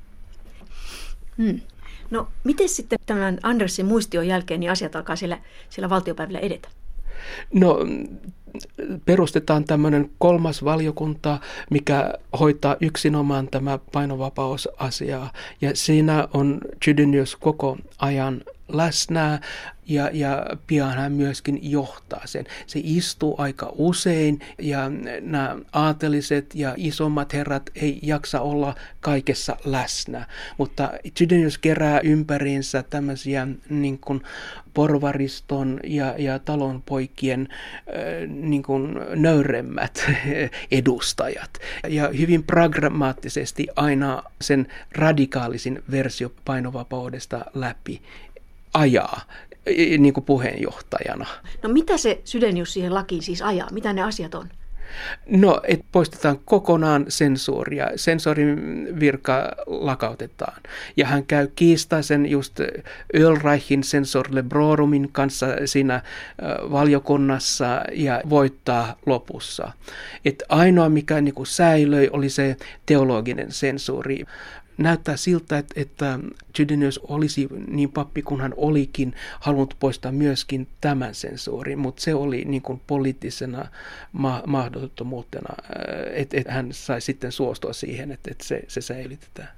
[1.38, 1.60] Hmm.
[2.12, 5.40] No, miten sitten tämän Andersin muistion jälkeen niin asiat alkaa siellä,
[5.70, 6.70] siellä valtiopäivillä edetä?
[7.54, 7.80] No,
[9.06, 11.40] perustetaan tämmöinen kolmas valiokunta,
[11.70, 15.32] mikä hoitaa yksinomaan tämä painovapausasiaa.
[15.62, 19.40] Ja siinä on Chydenius koko ajan läsnä
[19.88, 22.46] ja, ja pian hän myöskin johtaa sen.
[22.68, 30.28] Se istuu aika usein ja nämä aateliset ja isommat herrat ei jaksa olla kaikessa läsnä,
[30.58, 34.22] mutta Chydenius kerää ympäriinsä tämmöisiä niin kuin
[34.74, 37.48] porvariston ja, ja talonpoikien
[38.28, 40.06] niin kuin nöyremmät
[40.72, 41.60] edustajat.
[41.88, 48.02] Ja hyvin pragmaattisesti aina sen radikaalisin versio painovapaudesta läpi
[48.76, 49.22] ajaa
[49.98, 51.26] niin kuin puheenjohtajana.
[51.64, 53.68] No mitä se Sydenius siihen lakiin siis ajaa?
[53.72, 54.50] Mitä ne asiat on?
[55.30, 57.88] No, että poistetaan kokonaan sensuuria.
[57.96, 60.62] Sensorin virka lakautetaan.
[60.98, 62.60] Ja hän käy kiistaisen just
[63.16, 66.02] Ölreichin sensor Lebrorumin kanssa siinä
[66.72, 69.72] valiokunnassa ja voittaa lopussa.
[70.26, 74.26] Et ainoa, mikä niin kuin säilöi, oli se teologinen sensuuri
[74.78, 76.20] näyttää siltä, että, että
[76.56, 82.46] Chydenius olisi niin pappi kuin hän olikin halunnut poistaa myöskin tämän sensuurin, mutta se oli
[82.46, 83.68] niin kuin poliittisena
[84.12, 89.50] ma- mahdottomuutena, äh, että, että hän sai sitten suostua siihen, että, että se, se säilytetään.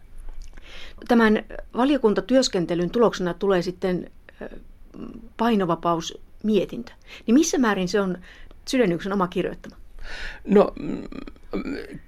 [1.08, 4.50] Tämän valiokuntatyöskentelyn tuloksena tulee sitten äh,
[5.38, 6.92] painovapausmietintö.
[7.26, 8.18] Niin missä määrin se on
[8.68, 9.87] Sydeniuksen oma kirjoittama?
[10.46, 10.74] No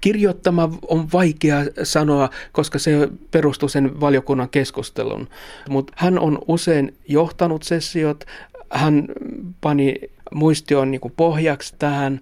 [0.00, 5.28] kirjoittama on vaikea sanoa, koska se perustuu sen valiokunnan keskustelun.
[5.68, 8.24] Mutta hän on usein johtanut sessiot,
[8.72, 9.04] hän
[9.60, 9.94] pani
[10.34, 12.20] muistion niin pohjaksi tähän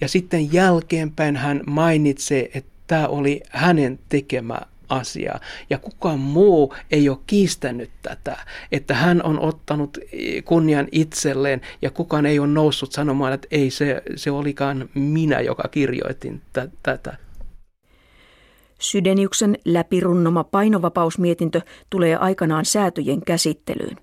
[0.00, 5.40] ja sitten jälkeenpäin hän mainitsee, että tämä oli hänen tekemä asia.
[5.70, 8.36] Ja kukaan muu ei ole kiistänyt tätä,
[8.72, 9.98] että hän on ottanut
[10.44, 15.68] kunnian itselleen ja kukaan ei ole noussut sanomaan, että ei se, se olikaan minä, joka
[15.68, 17.16] kirjoitin t- tätä.
[18.78, 23.96] Sydeniuksen läpirunnoma painovapausmietintö tulee aikanaan säätöjen käsittelyyn.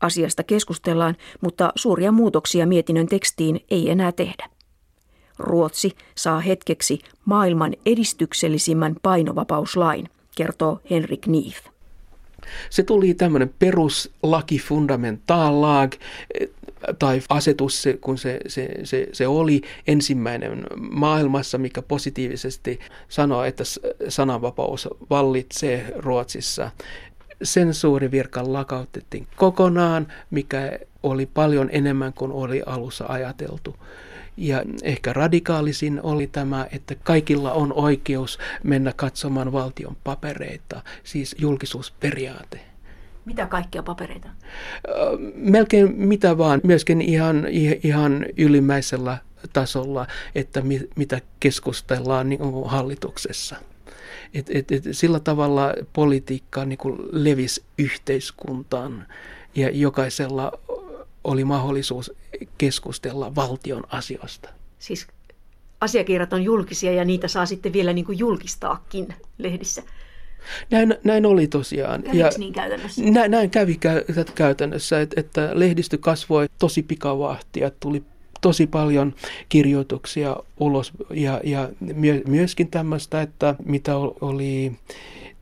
[0.00, 4.48] Asiasta keskustellaan, mutta suuria muutoksia mietinnön tekstiin ei enää tehdä.
[5.38, 11.56] Ruotsi saa hetkeksi maailman edistyksellisimmän painovapauslain kertoo Henrik Nief.
[12.70, 15.92] Se tuli tämmöinen peruslaki, fundamentallag,
[16.98, 23.64] tai asetus, kun se, se, se, se oli ensimmäinen maailmassa, mikä positiivisesti sanoo, että
[24.08, 26.70] sananvapaus vallitsee Ruotsissa.
[27.42, 33.76] Sensuurivirka lakautettiin kokonaan, mikä oli paljon enemmän kuin oli alussa ajateltu.
[34.36, 42.60] Ja ehkä radikaalisin oli tämä, että kaikilla on oikeus mennä katsomaan valtion papereita, siis julkisuusperiaate.
[43.24, 44.28] Mitä kaikkia papereita?
[45.34, 47.46] Melkein mitä vaan, myöskin ihan,
[47.82, 49.18] ihan ylimmäisellä
[49.52, 53.56] tasolla, että mi, mitä keskustellaan niin hallituksessa.
[54.34, 56.78] Et, et, et, sillä tavalla politiikka niin
[57.12, 59.06] levisi yhteiskuntaan
[59.54, 60.52] ja jokaisella
[61.24, 62.12] oli mahdollisuus
[62.58, 64.48] keskustella valtion asioista.
[64.78, 65.06] Siis
[65.80, 69.08] asiakirjat on julkisia ja niitä saa sitten vielä niin kuin julkistaakin
[69.38, 69.82] lehdissä.
[70.70, 72.02] Näin, näin oli tosiaan.
[72.12, 73.02] ja niin käytännössä?
[73.04, 78.02] Näin, näin kävi kä- käytännössä, että, että lehdistö kasvoi tosi pikavahtia, tuli
[78.40, 79.14] tosi paljon
[79.48, 81.68] kirjoituksia ulos ja, ja
[82.26, 84.72] myöskin tämmöistä, että mitä oli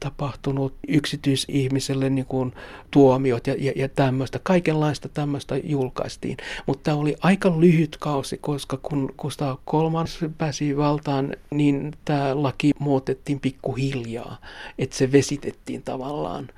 [0.05, 2.53] tapahtunut yksityisihmiselle niin kuin
[2.91, 4.41] tuomiot ja, ja, ja tämmöistä.
[4.43, 6.37] Kaikenlaista tämmöistä julkaistiin.
[6.67, 12.71] Mutta tämä oli aika lyhyt kausi, koska kun Gustav kolmas pääsi valtaan, niin tämä laki
[12.79, 14.41] muutettiin pikkuhiljaa.
[14.79, 16.49] Että se vesitettiin tavallaan.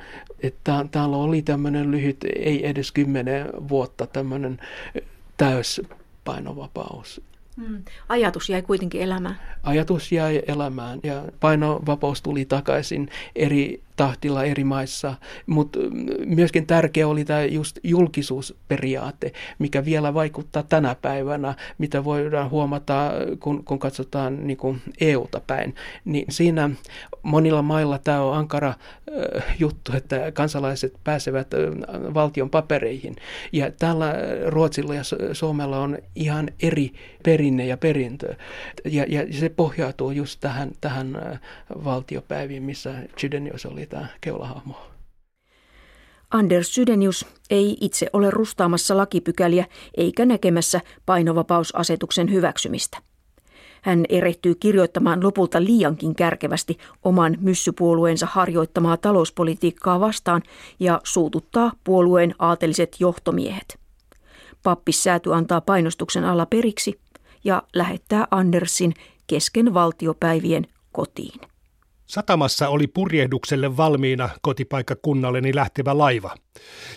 [0.43, 4.59] Että täällä oli tämmöinen lyhyt, ei edes kymmenen vuotta tämmöinen
[6.27, 7.21] täyspainovapaus.
[7.57, 7.83] Mm.
[8.09, 9.41] Ajatus jäi kuitenkin elämään.
[9.63, 15.15] Ajatus jäi elämään ja painovapaus tuli takaisin eri tahtilla eri maissa,
[15.47, 15.79] mutta
[16.27, 23.65] myöskin tärkeä oli tämä just julkisuusperiaate, mikä vielä vaikuttaa tänä päivänä, mitä voidaan huomata, kun,
[23.65, 25.75] kun katsotaan niin kuin EU-ta päin.
[26.05, 26.71] Niin siinä
[27.23, 31.61] monilla mailla tämä on ankara äh, juttu, että kansalaiset pääsevät äh,
[32.15, 33.17] valtion papereihin.
[33.53, 34.15] Ja täällä
[34.47, 38.35] Ruotsilla ja Suomella on ihan eri perinne ja perintö.
[38.85, 41.41] Ja, ja se pohjautuu just tähän, tähän äh,
[41.85, 44.75] valtiopäiviin, missä Chydenius oli tämä keulahahmo.
[46.31, 52.99] Anders Sydenius ei itse ole rustaamassa lakipykäliä eikä näkemässä painovapausasetuksen hyväksymistä.
[53.83, 60.43] Hän erehtyy kirjoittamaan lopulta liiankin kärkevästi oman myssypuolueensa harjoittamaa talouspolitiikkaa vastaan
[60.81, 63.79] ja suututtaa puolueen aateliset johtomiehet.
[64.63, 67.01] Pappissääty antaa painostuksen alla periksi
[67.45, 68.95] ja lähettää Andersin
[69.27, 71.41] kesken valtiopäivien kotiin.
[72.07, 76.35] Satamassa oli purjehdukselle valmiina kotipaikkakunnalleni lähtevä laiva.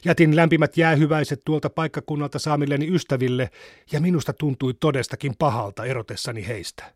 [0.06, 3.50] Jätin lämpimät jäähyväiset tuolta paikkakunnalta saamilleni ystäville
[3.92, 6.94] ja minusta tuntui todestakin pahalta erotessani heistä.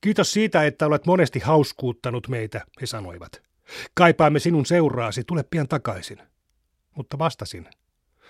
[0.00, 3.42] Kiitos siitä, että olet monesti hauskuuttanut meitä, he sanoivat.
[3.94, 6.18] Kaipaamme sinun seuraasi, tule pian takaisin.
[6.96, 7.68] Mutta vastasin,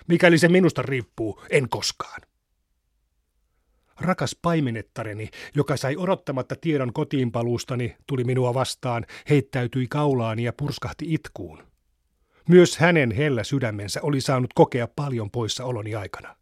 [0.07, 2.21] mikäli se minusta riippuu, en koskaan.
[3.99, 11.63] Rakas paimenettareni, joka sai odottamatta tiedon kotiinpaluustani, tuli minua vastaan, heittäytyi kaulaani ja purskahti itkuun.
[12.49, 16.35] Myös hänen hellä sydämensä oli saanut kokea paljon poissaoloni aikana.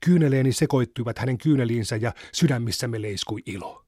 [0.00, 3.84] Kyyneleeni sekoittuivat hänen kyyneliinsä ja sydämissämme leiskui ilo.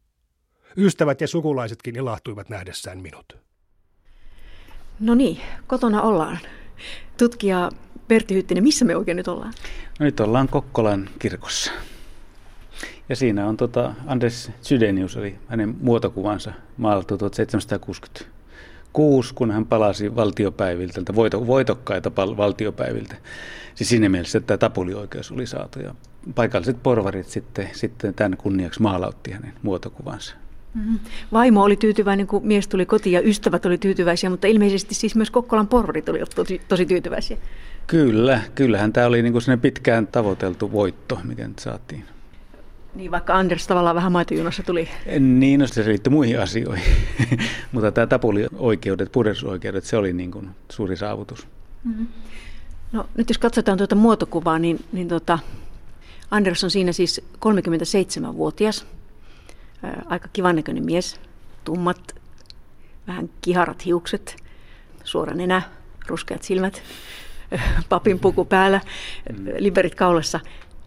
[0.77, 3.37] Ystävät ja sukulaisetkin ilahtuivat nähdessään minut.
[5.01, 6.39] No niin, kotona ollaan.
[7.19, 7.71] Tutkija
[8.09, 9.53] Pertti Hyttinen, missä me oikein nyt ollaan?
[10.01, 11.73] No nyt ollaan Kokkolan kirkossa.
[13.09, 21.03] Ja siinä on tota Anders Sydenius, eli hänen muotokuvansa maalattu 1766, kun hän palasi valtiopäiviltä,
[21.15, 23.17] voito, voitokkaita pal- valtiopäiviltä.
[23.75, 25.81] Siis siinä mielessä, että tämä tapulioikeus oli saatu.
[25.81, 25.95] Ja
[26.35, 30.35] paikalliset porvarit sitten, sitten tämän kunniaksi maalautti hänen muotokuvansa.
[30.75, 30.99] Mm-hmm.
[31.33, 35.31] Vaimo oli tyytyväinen, kun mies tuli kotiin ja ystävät oli tyytyväisiä, mutta ilmeisesti siis myös
[35.31, 37.37] Kokkolan porvarit olivat tosi, tosi tyytyväisiä.
[37.87, 42.05] Kyllä, kyllähän tämä oli niin kuin pitkään tavoiteltu voitto, nyt saatiin.
[42.95, 44.89] Niin, vaikka Anders tavallaan vähän maitojunassa tuli.
[45.19, 46.93] Niin, no se liittyi muihin asioihin.
[47.73, 51.47] Mutta tämä tapulioikeudet, purjehdusoikeudet, se oli niin kuin suuri saavutus.
[51.85, 52.07] Mm-hmm.
[52.93, 55.39] No nyt jos katsotaan tuota muotokuvaa, niin, niin tuota,
[56.31, 58.87] Anders on siinä siis 37-vuotias
[60.07, 61.21] aika kivan näköinen mies,
[61.65, 62.15] tummat,
[63.07, 64.37] vähän kiharat hiukset,
[65.05, 65.63] suora nenä,
[66.07, 66.83] ruskeat silmät,
[67.89, 68.81] papin puku päällä,
[69.39, 69.47] mm.
[69.59, 70.41] liberit kaulassa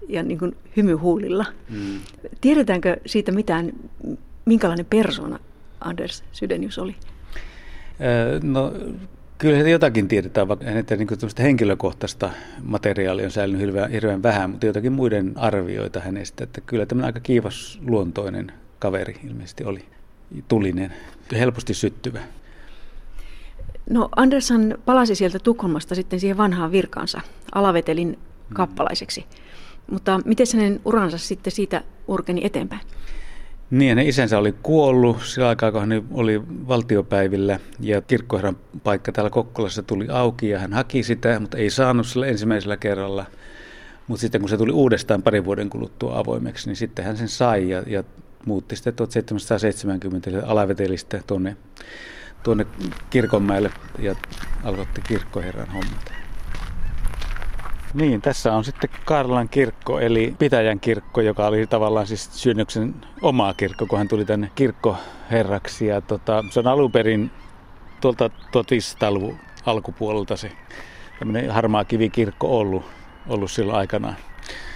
[0.07, 1.45] ja niin kuin hymy huulilla.
[1.69, 1.99] Mm.
[2.41, 3.73] Tiedetäänkö siitä mitään,
[4.45, 5.39] minkälainen persona
[5.79, 6.95] Anders Sydenius oli?
[8.43, 8.73] no
[9.37, 11.07] Kyllä jotakin tiedetään, vaikka että niin
[11.39, 12.29] henkilökohtaista
[12.63, 16.43] materiaalia on säilynyt hirveän, hirveän vähän, mutta jotakin muiden arvioita hänestä.
[16.43, 19.85] Että kyllä tämmöinen aika kiivas luontoinen kaveri ilmeisesti oli.
[20.47, 20.93] Tulinen,
[21.31, 22.19] helposti syttyvä.
[23.89, 27.21] No Andersson palasi sieltä Tukholmasta sitten siihen vanhaan virkaansa,
[27.55, 28.53] alavetelin mm.
[28.53, 29.21] kappalaiseksi.
[29.21, 29.46] Mm.
[29.91, 32.81] Mutta miten hänen uransa sitten siitä urkeni eteenpäin?
[33.71, 39.29] Niin, hänen isänsä oli kuollut sillä aikaa, kun hän oli valtiopäivillä ja kirkkoherran paikka täällä
[39.29, 43.25] Kokkolassa tuli auki ja hän haki sitä, mutta ei saanut sillä ensimmäisellä kerralla.
[44.07, 47.69] Mutta sitten kun se tuli uudestaan parin vuoden kuluttua avoimeksi, niin sitten hän sen sai
[47.69, 48.03] ja, ja
[48.45, 51.57] muutti sitten 1770 alavetelistä tuonne,
[52.43, 52.65] tuonne
[53.09, 54.15] kirkonmäelle ja
[54.63, 56.26] aloitti kirkkoherran hommat.
[57.93, 63.53] Niin, tässä on sitten Karlan kirkko, eli Pitäjän kirkko, joka oli tavallaan siis Synnyksen oma
[63.53, 65.87] kirkko, kun hän tuli tänne kirkkoherraksi.
[65.87, 67.31] Ja tota, se on alun perin
[68.01, 70.51] tuolta 1500-luvun alkupuolelta se
[71.19, 72.85] tämmöinen harmaa kivikirkko ollut,
[73.27, 74.15] ollut silloin aikanaan.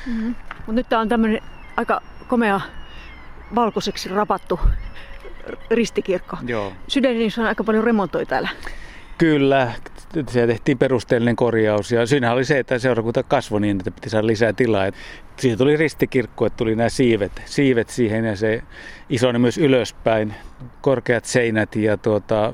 [0.08, 0.36] Mm-hmm.
[0.58, 1.42] Mutta nyt tämä on tämmöinen
[1.78, 2.62] aika komea
[3.56, 4.60] valkoiseksi rapattu
[5.72, 6.38] ristikirkko.
[6.48, 6.74] Joo.
[6.88, 8.50] Sydänissä on aika paljon remontoi täällä.
[9.18, 9.72] Kyllä,
[10.30, 14.28] se tehtiin perusteellinen korjaus ja siinä oli se, että seurakunta kasvoi niin, että piti saada
[14.28, 14.92] lisää tilaa.
[15.38, 18.64] Siihen tuli ristikirkko, että tuli nämä siivet, siivet siihen ja se
[19.10, 20.34] isoni myös ylöspäin,
[20.82, 22.54] korkeat seinät ja tuota,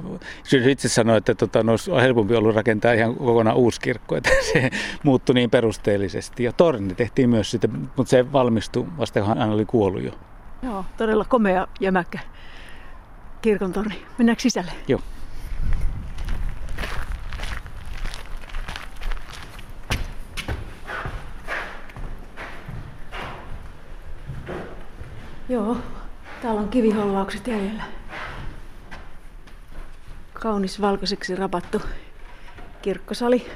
[0.69, 4.69] itse sanoi, että tuota, no, olisi helpompi ollut rakentaa ihan kokonaan uusi kirkko, että se
[5.03, 6.43] muuttui niin perusteellisesti.
[6.43, 10.11] Ja torni tehtiin myös sitten, mutta se valmistui vasta kun hän oli kuollut jo.
[10.63, 12.19] Joo, todella komea jämäkkä
[13.41, 14.05] kirkon torni.
[14.17, 14.71] Mennäänkö sisälle?
[14.87, 15.01] Joo.
[25.49, 25.77] Joo,
[26.41, 27.83] täällä on kivihollaukset jäljellä.
[30.33, 31.81] Kaunis valkoiseksi rapattu
[32.81, 33.47] kirkkosali,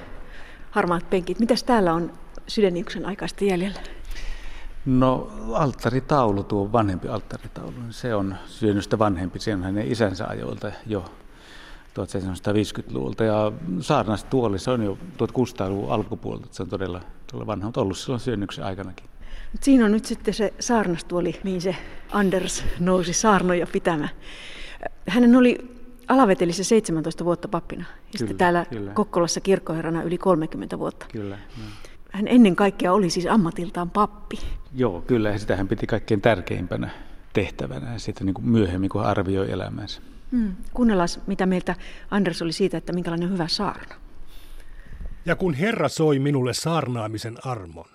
[0.71, 1.39] harmaat penkit.
[1.39, 2.12] Mitäs täällä on
[2.47, 3.80] Sydeniuksen aikaista jäljellä?
[4.86, 9.39] No alttaritaulu, tuo vanhempi alttaritaulu, niin se on syönystä vanhempi.
[9.39, 11.06] Se on hänen isänsä ajoilta jo
[11.99, 13.23] 1750-luvulta.
[13.23, 16.47] Ja saarnastuoli, se on jo 1600-luvun alkupuolelta.
[16.51, 17.01] Se on todella,
[17.32, 19.11] todella vanha, mutta ollut silloin syönnyksen aikanakin.
[19.60, 21.76] Siinä on nyt sitten se saarnastuoli, mihin se
[22.12, 24.10] Anders nousi saarnoja pitämään.
[25.08, 25.58] Hänen oli
[26.08, 28.92] alavetelissä 17 vuotta pappina ja sitten täällä kyllä.
[28.94, 31.06] Kokkolassa kirkkoherrana yli 30 vuotta.
[31.12, 31.36] Kyllä.
[31.58, 31.64] No.
[32.12, 34.40] Hän ennen kaikkea oli siis ammatiltaan pappi.
[34.76, 35.30] Joo, kyllä.
[35.30, 36.90] Ja sitä hän piti kaikkein tärkeimpänä
[37.34, 40.02] tehtävänä ja sitten niin kuin myöhemmin, kun hän arvioi elämänsä.
[40.32, 40.56] Hmm.
[40.74, 41.76] Kuunnellaan, mitä mieltä
[42.12, 43.96] Anders oli siitä, että minkälainen hyvä saarna.
[45.26, 47.90] Ja kun Herra soi minulle saarnaamisen armon,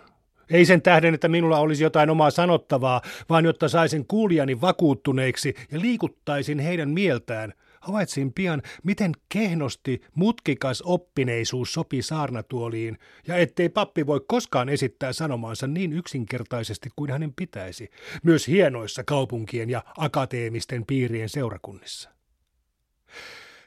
[0.51, 5.81] ei sen tähden, että minulla olisi jotain omaa sanottavaa, vaan jotta saisin kuulijani vakuuttuneiksi ja
[5.81, 7.53] liikuttaisin heidän mieltään.
[7.81, 15.67] Havaitsin pian, miten kehnosti mutkikas oppineisuus sopii saarnatuoliin, ja ettei pappi voi koskaan esittää sanomaansa
[15.67, 17.91] niin yksinkertaisesti kuin hänen pitäisi,
[18.23, 22.11] myös hienoissa kaupunkien ja akateemisten piirien seurakunnissa.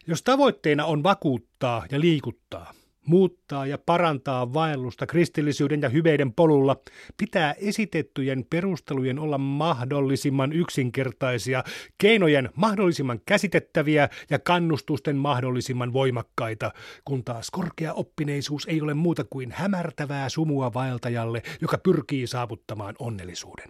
[0.07, 2.73] Jos tavoitteena on vakuuttaa ja liikuttaa,
[3.05, 6.75] muuttaa ja parantaa vaellusta kristillisyyden ja hyveiden polulla,
[7.17, 11.63] pitää esitettyjen perustelujen olla mahdollisimman yksinkertaisia,
[11.97, 16.71] keinojen mahdollisimman käsitettäviä ja kannustusten mahdollisimman voimakkaita,
[17.05, 23.69] kun taas korkea oppineisuus ei ole muuta kuin hämärtävää sumua vaeltajalle, joka pyrkii saavuttamaan onnellisuuden.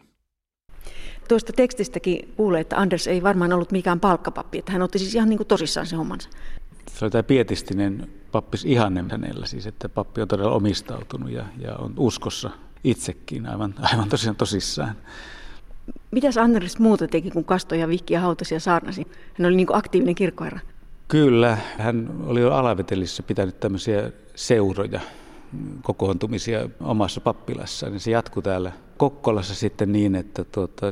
[1.27, 5.29] Tuosta tekstistäkin kuulee, että Anders ei varmaan ollut mikään palkkapappi, että hän otti siis ihan
[5.29, 6.29] niin kuin tosissaan se hommansa.
[6.93, 11.75] Se oli tämä pietistinen pappis ihanne hänellä, siis että pappi on todella omistautunut ja, ja
[11.75, 12.49] on uskossa
[12.83, 14.95] itsekin aivan, aivan tosiaan tosissaan.
[16.11, 19.07] Mitäs Anders muuta teki, kun kastoi ja vihki ja hautasi ja saarnasi?
[19.33, 20.59] Hän oli niin kuin aktiivinen kirkkoherra.
[21.07, 24.99] Kyllä, hän oli jo alavetelissä pitänyt tämmöisiä seuroja,
[25.81, 27.93] kokoontumisia omassa pappilassaan.
[27.93, 30.85] Ja se jatkuu täällä Kokkolassa sitten niin, että tuota,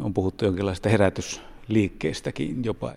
[0.00, 2.92] on puhuttu jonkinlaista herätysliikkeestäkin jopa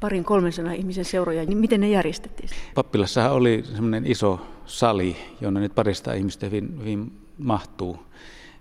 [0.00, 2.50] parin 300 ihmisen seuroja, niin miten ne järjestettiin?
[2.74, 7.98] Pappilassahan oli semmoinen iso sali, jonne nyt parista ihmistä hyvin, hyvin mahtuu.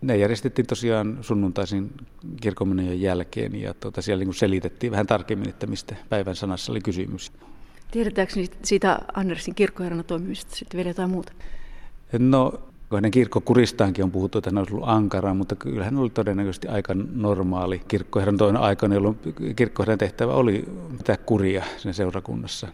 [0.01, 1.91] Ne järjestettiin tosiaan sunnuntaisin
[2.41, 7.31] kirkonmenojen jälkeen ja tuota, siellä niin selitettiin vähän tarkemmin, että mistä päivän sanassa oli kysymys.
[7.91, 8.33] Tiedetäänkö
[8.63, 11.31] siitä Andersin kirkkoherrana toimimisesta sitten vielä jotain muuta?
[12.19, 12.59] No
[12.95, 16.93] hänen kirkkokuristaankin on puhuttu, että hän olisi ollut ankara, mutta kyllä hän oli todennäköisesti aika
[17.15, 19.19] normaali kirkkoherran toinen aikana, jolloin
[19.55, 20.65] kirkkoherran tehtävä oli
[20.97, 22.67] pitää kuria sen seurakunnassa.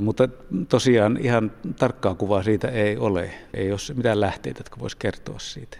[0.00, 0.28] Mutta
[0.68, 3.30] tosiaan ihan tarkkaa kuvaa siitä ei ole.
[3.54, 5.78] Ei ole mitään lähteitä, jotka voisi kertoa siitä.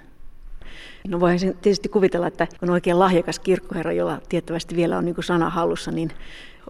[1.09, 5.17] No voihan sen tietysti kuvitella, että on oikein lahjakas kirkkoherra, jolla tiettävästi vielä on niin
[5.21, 6.11] sana hallussa, niin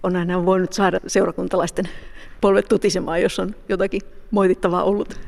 [0.02, 1.88] on hän voinut saada seurakuntalaisten
[2.40, 5.20] polvet tutisemaan, jos on jotakin moitittavaa ollut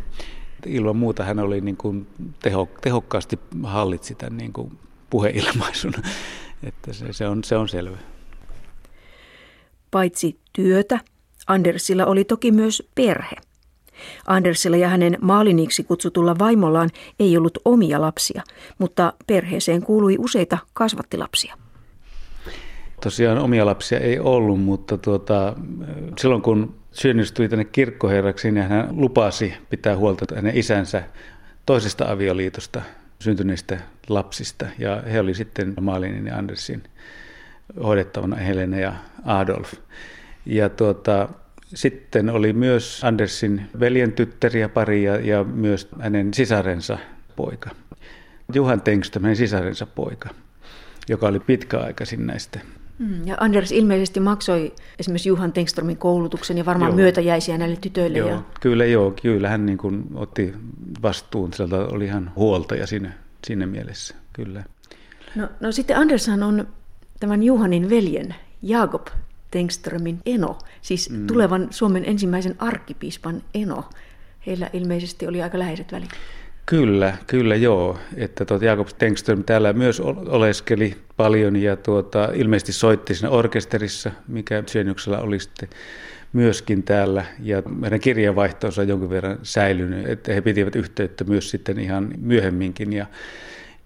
[0.66, 2.06] ilman muuta hän oli niin kuin
[2.42, 4.78] teho, tehokkaasti hallitsi tämän niin kuin
[5.10, 5.94] puheilmaisun.
[6.62, 7.96] Että se, se, on, se on selvä.
[9.90, 11.00] Paitsi työtä,
[11.46, 13.36] Andersilla oli toki myös perhe.
[14.26, 16.90] Andersilla ja hänen maaliniksi kutsutulla vaimollaan
[17.20, 18.42] ei ollut omia lapsia,
[18.78, 21.65] mutta perheeseen kuului useita kasvattilapsia.
[23.00, 25.54] Tosiaan omia lapsia ei ollut, mutta tuota,
[26.18, 31.02] silloin kun synnystyi tänne kirkkoherraksi, niin hän lupasi pitää huolta hänen isänsä
[31.66, 32.82] toisesta avioliitosta
[33.18, 33.78] syntyneistä
[34.08, 34.66] lapsista.
[34.78, 36.82] Ja he oli sitten Malinin ja Andersin
[37.82, 38.94] hoidettavana Helena ja
[39.24, 39.72] Adolf.
[40.46, 41.28] Ja tuota,
[41.74, 46.98] sitten oli myös Andersin veljen tyttäriä pari ja, ja myös hänen sisarensa
[47.36, 47.70] poika.
[48.54, 50.28] Juhan Tengström, hänen sisarensa poika,
[51.08, 52.60] joka oli pitkäaikaisin näistä
[53.24, 56.96] ja Anders ilmeisesti maksoi esimerkiksi Juhan Tengströmin koulutuksen ja varmaan joo.
[56.96, 58.18] myötäjäisiä näille tytöille.
[58.18, 58.42] Joo, ja...
[58.60, 60.54] Kyllä joo, kyllä hän niin kuin otti
[61.02, 63.12] vastuun, sieltä oli ihan huoltaja siinä,
[63.46, 64.64] siinä mielessä, kyllä.
[65.34, 66.68] No, no sitten Andershan on
[67.20, 69.06] tämän Juhanin veljen Jakob
[69.50, 71.26] Tengströmin eno, siis mm.
[71.26, 73.84] tulevan Suomen ensimmäisen arkkipiispan eno.
[74.46, 76.10] Heillä ilmeisesti oli aika läheiset välit.
[76.66, 77.98] Kyllä, kyllä joo.
[78.16, 84.62] Että tuota Jakob Tengström täällä myös oleskeli paljon ja tuota, ilmeisesti soitti siinä orkesterissa, mikä
[84.66, 85.68] Syönyksellä oli sitten
[86.32, 87.24] myöskin täällä.
[87.40, 92.92] Ja meidän kirjeenvaihtonsa on jonkin verran säilynyt, että he pitivät yhteyttä myös sitten ihan myöhemminkin.
[92.92, 93.06] Ja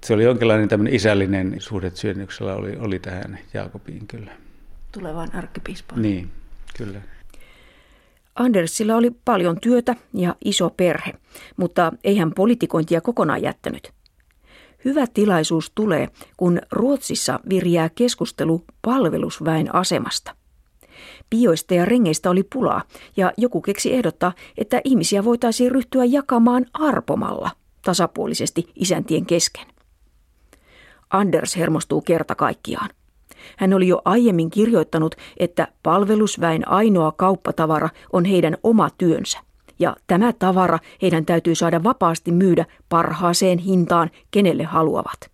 [0.04, 4.32] se oli jonkinlainen tämmöinen isällinen suhde Syönyksellä oli, oli tähän Jaakobiin kyllä.
[4.92, 6.02] Tulevaan arkkipiispaan.
[6.02, 6.30] Niin,
[6.76, 7.00] kyllä.
[8.34, 11.12] Andersilla oli paljon työtä ja iso perhe,
[11.56, 13.92] mutta ei hän politikointia kokonaan jättänyt.
[14.84, 20.36] Hyvä tilaisuus tulee, kun Ruotsissa virjää keskustelu palvelusväen asemasta.
[21.30, 22.82] Pioista ja rengeistä oli pulaa,
[23.16, 27.50] ja joku keksi ehdottaa, että ihmisiä voitaisiin ryhtyä jakamaan arpomalla
[27.82, 29.66] tasapuolisesti isäntien kesken.
[31.10, 32.90] Anders hermostuu kerta kaikkiaan.
[33.56, 39.38] Hän oli jo aiemmin kirjoittanut, että palvelusväen ainoa kauppatavara on heidän oma työnsä.
[39.78, 45.30] Ja tämä tavara heidän täytyy saada vapaasti myydä parhaaseen hintaan, kenelle haluavat.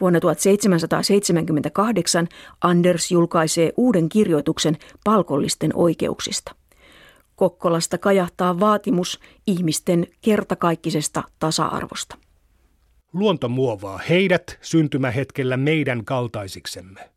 [0.00, 2.28] Vuonna 1778
[2.60, 6.54] Anders julkaisee uuden kirjoituksen palkollisten oikeuksista.
[7.36, 12.16] Kokkolasta kajahtaa vaatimus ihmisten kertakaikkisesta tasa-arvosta.
[13.14, 17.10] Luonto muovaa heidät syntymähetkellä meidän kaltaisiksemme.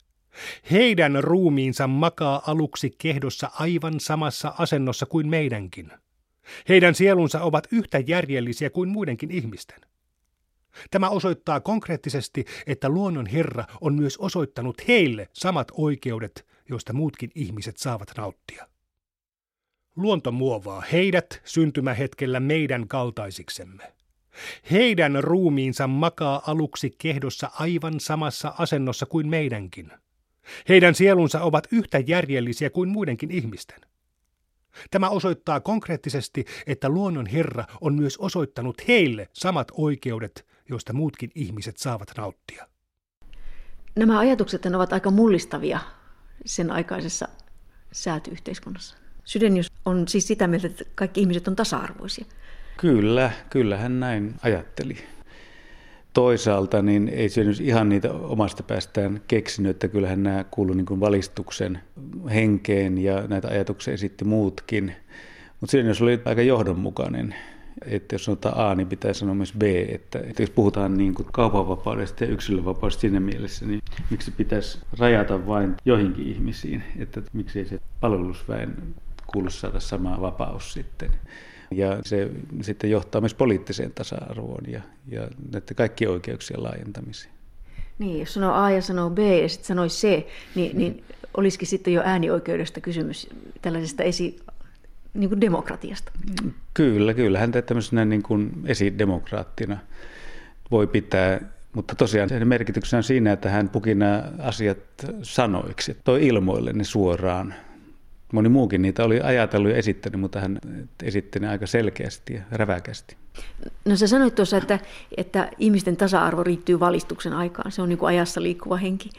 [0.71, 5.91] Heidän ruumiinsa makaa aluksi kehdossa aivan samassa asennossa kuin meidänkin.
[6.69, 9.79] Heidän sielunsa ovat yhtä järjellisiä kuin muidenkin ihmisten.
[10.91, 17.77] Tämä osoittaa konkreettisesti, että luonnon Herra on myös osoittanut heille samat oikeudet, joista muutkin ihmiset
[17.77, 18.67] saavat nauttia.
[19.95, 23.96] Luonto muovaa heidät syntymähetkellä meidän kaltaisiksemme.
[24.71, 29.91] Heidän ruumiinsa makaa aluksi kehdossa aivan samassa asennossa kuin meidänkin.
[30.69, 33.79] Heidän sielunsa ovat yhtä järjellisiä kuin muidenkin ihmisten.
[34.91, 41.77] Tämä osoittaa konkreettisesti, että luonnon Herra on myös osoittanut heille samat oikeudet, joista muutkin ihmiset
[41.77, 42.67] saavat nauttia.
[43.95, 45.79] Nämä ajatukset ovat aika mullistavia
[46.45, 47.27] sen aikaisessa
[47.91, 48.97] säätyyhteiskunnassa.
[49.23, 52.25] Sydenius on siis sitä mieltä, että kaikki ihmiset on tasa-arvoisia.
[52.77, 54.97] Kyllä, kyllä hän näin ajatteli.
[56.13, 60.99] Toisaalta niin ei se nyt ihan niitä omasta päästään keksinyt, että kyllähän nämä kuuluu niin
[60.99, 61.79] valistuksen
[62.33, 64.95] henkeen ja näitä ajatuksia esitti muutkin.
[65.61, 67.35] Mutta siinä jos oli aika johdonmukainen,
[67.85, 71.27] että jos sanotaan A, niin pitää sanoa myös B, että, että jos puhutaan niin kuin
[71.31, 77.65] kaupanvapaudesta ja yksilönvapaudesta siinä mielessä, niin miksi pitäisi rajata vain joihinkin ihmisiin, että miksi ei
[77.65, 78.75] se palvelusväen
[79.27, 81.09] kuulu saada sama vapaus sitten.
[81.71, 82.29] Ja se
[82.61, 87.33] sitten johtaa myös poliittiseen tasa-arvoon ja, ja näiden kaikkien oikeuksien laajentamiseen.
[87.99, 91.03] Niin, jos sanoo A ja sanoo B ja sitten sanoi C, niin, niin
[91.37, 93.29] olisikin sitten jo äänioikeudesta kysymys
[93.61, 94.39] tällaisesta esi,
[95.13, 96.11] niin kuin demokratiasta.
[96.73, 97.39] Kyllä, kyllä.
[97.39, 99.77] Häntä tämmöisenä niin kuin esidemokraattina
[100.71, 101.41] voi pitää,
[101.73, 104.77] mutta tosiaan sen merkityksenä on siinä, että hän puki nämä asiat
[105.21, 107.53] sanoiksi, toi ilmoille ne suoraan
[108.33, 110.59] Moni muukin niitä oli ajatellut ja esittänyt, mutta hän
[111.03, 113.17] esitti ne aika selkeästi ja räväkästi.
[113.85, 114.79] No sä sanoit tuossa, että,
[115.17, 117.71] että ihmisten tasa-arvo riittyy valistuksen aikaan.
[117.71, 119.09] Se on niin kuin ajassa liikkuva henki.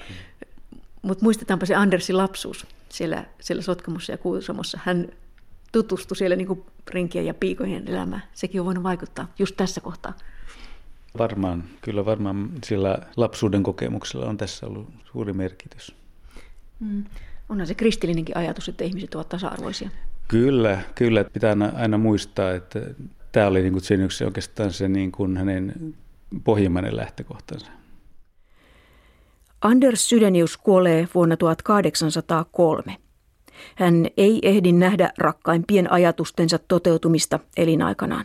[1.03, 4.79] Mutta muistetaanpa se Andersin lapsuus siellä, siellä Sotkamossa ja Kuusamossa.
[4.85, 5.09] Hän
[5.73, 8.23] tutustui siellä niin kuin rinkien ja piikojen elämään.
[8.35, 10.13] Sekin on voinut vaikuttaa just tässä kohtaa.
[11.19, 15.95] Varmaan, kyllä varmaan sillä lapsuuden kokemuksella on tässä ollut suuri merkitys.
[16.81, 17.05] Mm.
[17.49, 19.91] Onhan se kristillinenkin ajatus, että ihmiset ovat tasa-arvoisia.
[20.29, 21.25] Kyllä, kyllä.
[21.25, 22.81] Pitää aina muistaa, että
[23.33, 25.95] tämä oli niin kuin yksi oikeastaan se niin kuin hänen
[26.45, 27.71] pohjimmainen lähtökohtansa.
[29.61, 32.97] Anders Sydenius kuolee vuonna 1803.
[33.75, 38.25] Hän ei ehdi nähdä rakkaimpien ajatustensa toteutumista elinaikanaan.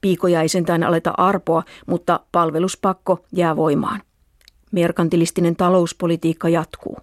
[0.00, 4.00] Piikoja ei sentään aleta arpoa, mutta palveluspakko jää voimaan.
[4.72, 6.96] Merkantilistinen talouspolitiikka jatkuu.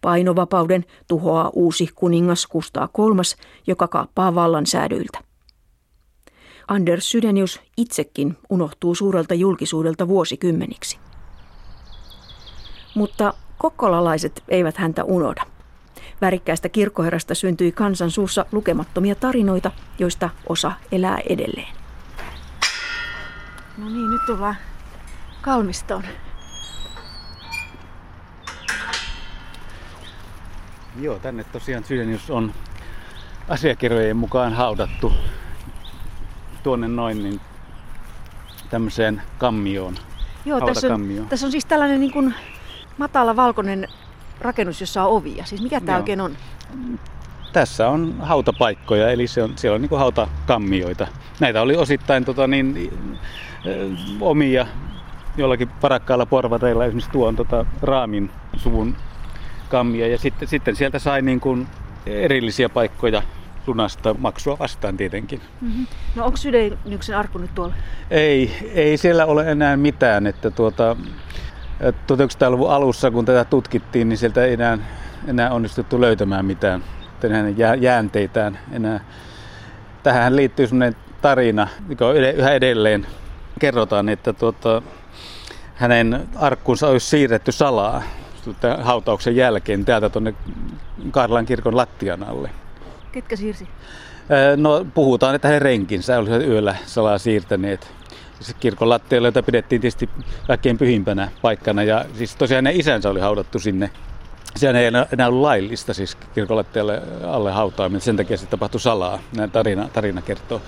[0.00, 3.36] Painovapauden tuhoaa uusi kuningas Kustaa kolmas,
[3.66, 5.18] joka kaappaa vallan säädyiltä.
[6.68, 10.98] Anders Sydenius itsekin unohtuu suurelta julkisuudelta vuosikymmeniksi.
[12.94, 15.42] Mutta kokkolalaiset eivät häntä unohda.
[16.20, 21.76] Värikkäästä kirkkoherrasta syntyi kansan suussa lukemattomia tarinoita, joista osa elää edelleen.
[23.78, 24.56] No niin, nyt ollaan
[25.40, 26.04] kalmistoon.
[30.98, 32.52] Joo, tänne tosiaan Sydenius on
[33.48, 35.12] asiakirjojen mukaan haudattu
[36.62, 37.40] tuonne noin niin
[38.70, 39.94] tämmöiseen kammioon.
[40.44, 42.34] Joo, tässä on, tässä on siis tällainen niin kuin
[42.98, 43.88] matala valkoinen
[44.40, 45.44] rakennus, jossa on ovia.
[45.44, 46.36] Siis mikä tämä oikein on?
[47.52, 51.06] Tässä on hautapaikkoja, eli se on, siellä on niin kuin hautakammioita.
[51.40, 52.92] Näitä oli osittain tota, niin,
[54.20, 54.66] omia
[55.36, 56.84] jollakin parakkaalla porvareilla.
[56.84, 58.96] Esimerkiksi tuon tota, Raamin suvun
[59.70, 61.66] kammia ja sitten, sitten sieltä sai niin kuin
[62.06, 63.22] erillisiä paikkoja
[63.66, 65.40] lunasta maksua vastaan tietenkin.
[65.60, 65.86] Mm-hmm.
[66.14, 67.74] No onko Sydänyksen arkku nyt tuolla?
[68.10, 70.26] Ei, ei siellä ole enää mitään.
[70.26, 70.96] Että tuota,
[71.82, 74.78] 1900-luvun alussa, kun tätä tutkittiin, niin sieltä ei enää,
[75.26, 76.84] enää onnistuttu löytämään mitään
[77.28, 79.00] hänen jäänteitään enää.
[80.02, 83.06] Tähän liittyy sellainen tarina, joka on yhä edelleen.
[83.58, 84.82] Kerrotaan, että tuota,
[85.74, 88.02] hänen arkkunsa olisi siirretty salaa
[88.80, 90.34] hautauksen jälkeen täältä tuonne
[91.10, 92.50] Karlan kirkon lattian alle.
[93.12, 93.68] Ketkä siirsi?
[94.56, 97.92] No puhutaan, että he renkinsä olisivat yöllä salaa siirtäneet
[98.40, 100.10] se kirkon lattialle, jota pidettiin tietysti
[100.46, 101.82] kaikkein pyhimpänä paikkana.
[101.82, 103.90] Ja siis tosiaan ne isänsä oli haudattu sinne.
[104.56, 109.18] Sehän ei enää ollut laillista siis kirkon lattialle alle hautaaminen, sen takia se tapahtui salaa,
[109.36, 110.62] näin tarina, tarina kertoo.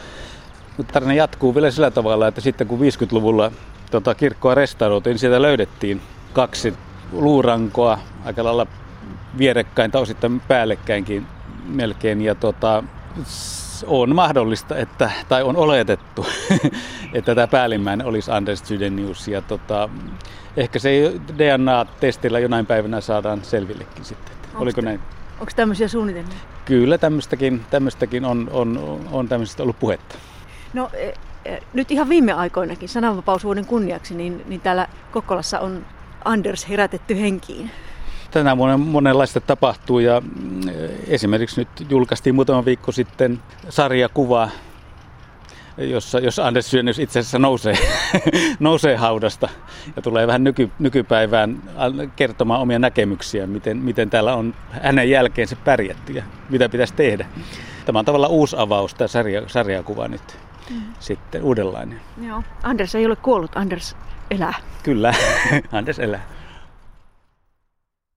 [0.77, 3.53] Mutta tarina jatkuu vielä sillä tavalla, että sitten kun 50-luvulla
[3.91, 6.01] tota, kirkkoa restauroitiin, niin sieltä löydettiin
[6.33, 6.75] kaksi
[7.13, 8.67] luurankoa aika lailla
[9.39, 11.27] vierekkäin tai osittain päällekkäinkin
[11.67, 12.23] melkein.
[12.23, 12.83] Ja tota,
[13.87, 16.27] on mahdollista, että, tai on oletettu,
[17.15, 19.29] että tämä päällimmäinen olisi Anders Sydenius.
[19.29, 19.89] Ja tota,
[20.57, 24.35] ehkä se DNA-testillä jonain päivänä saadaan selvillekin sitten.
[24.53, 25.01] Onko Oliko näin?
[25.41, 26.37] Onko tämmöisiä suunnitelmia?
[26.65, 30.15] Kyllä tämmöistäkin, tämmöistäkin on, on, on tämmöistä ollut puhetta.
[30.73, 31.13] No e,
[31.45, 35.87] e, nyt ihan viime aikoinakin sananvapausvuoden kunniaksi, niin, niin täällä Kokkolassa on
[36.25, 37.71] Anders herätetty henkiin?
[38.31, 40.61] Tänä vuonna monenlaista tapahtuu ja mm,
[41.07, 44.49] esimerkiksi nyt julkaistiin muutama viikko sitten sarjakuva,
[45.79, 47.75] jossa, jos Anders Syönys itse asiassa nousee,
[48.61, 49.49] nousee haudasta
[49.97, 51.63] ja tulee vähän nyky, nykypäivään
[52.17, 57.27] kertomaan omia näkemyksiä, miten, miten täällä on hänen jälkeensä pärjätty ja mitä pitäisi tehdä.
[57.87, 60.39] Tämä on tavallaan uusi avaus, tämä sarja, sarjakuva nyt.
[60.71, 60.81] Mm.
[61.01, 62.01] Sitten uudenlainen.
[62.27, 62.43] Joo.
[62.63, 63.97] Anders ei ole kuollut, Anders
[64.33, 64.55] elää.
[64.83, 65.15] Kyllä,
[65.73, 66.21] Anders elää.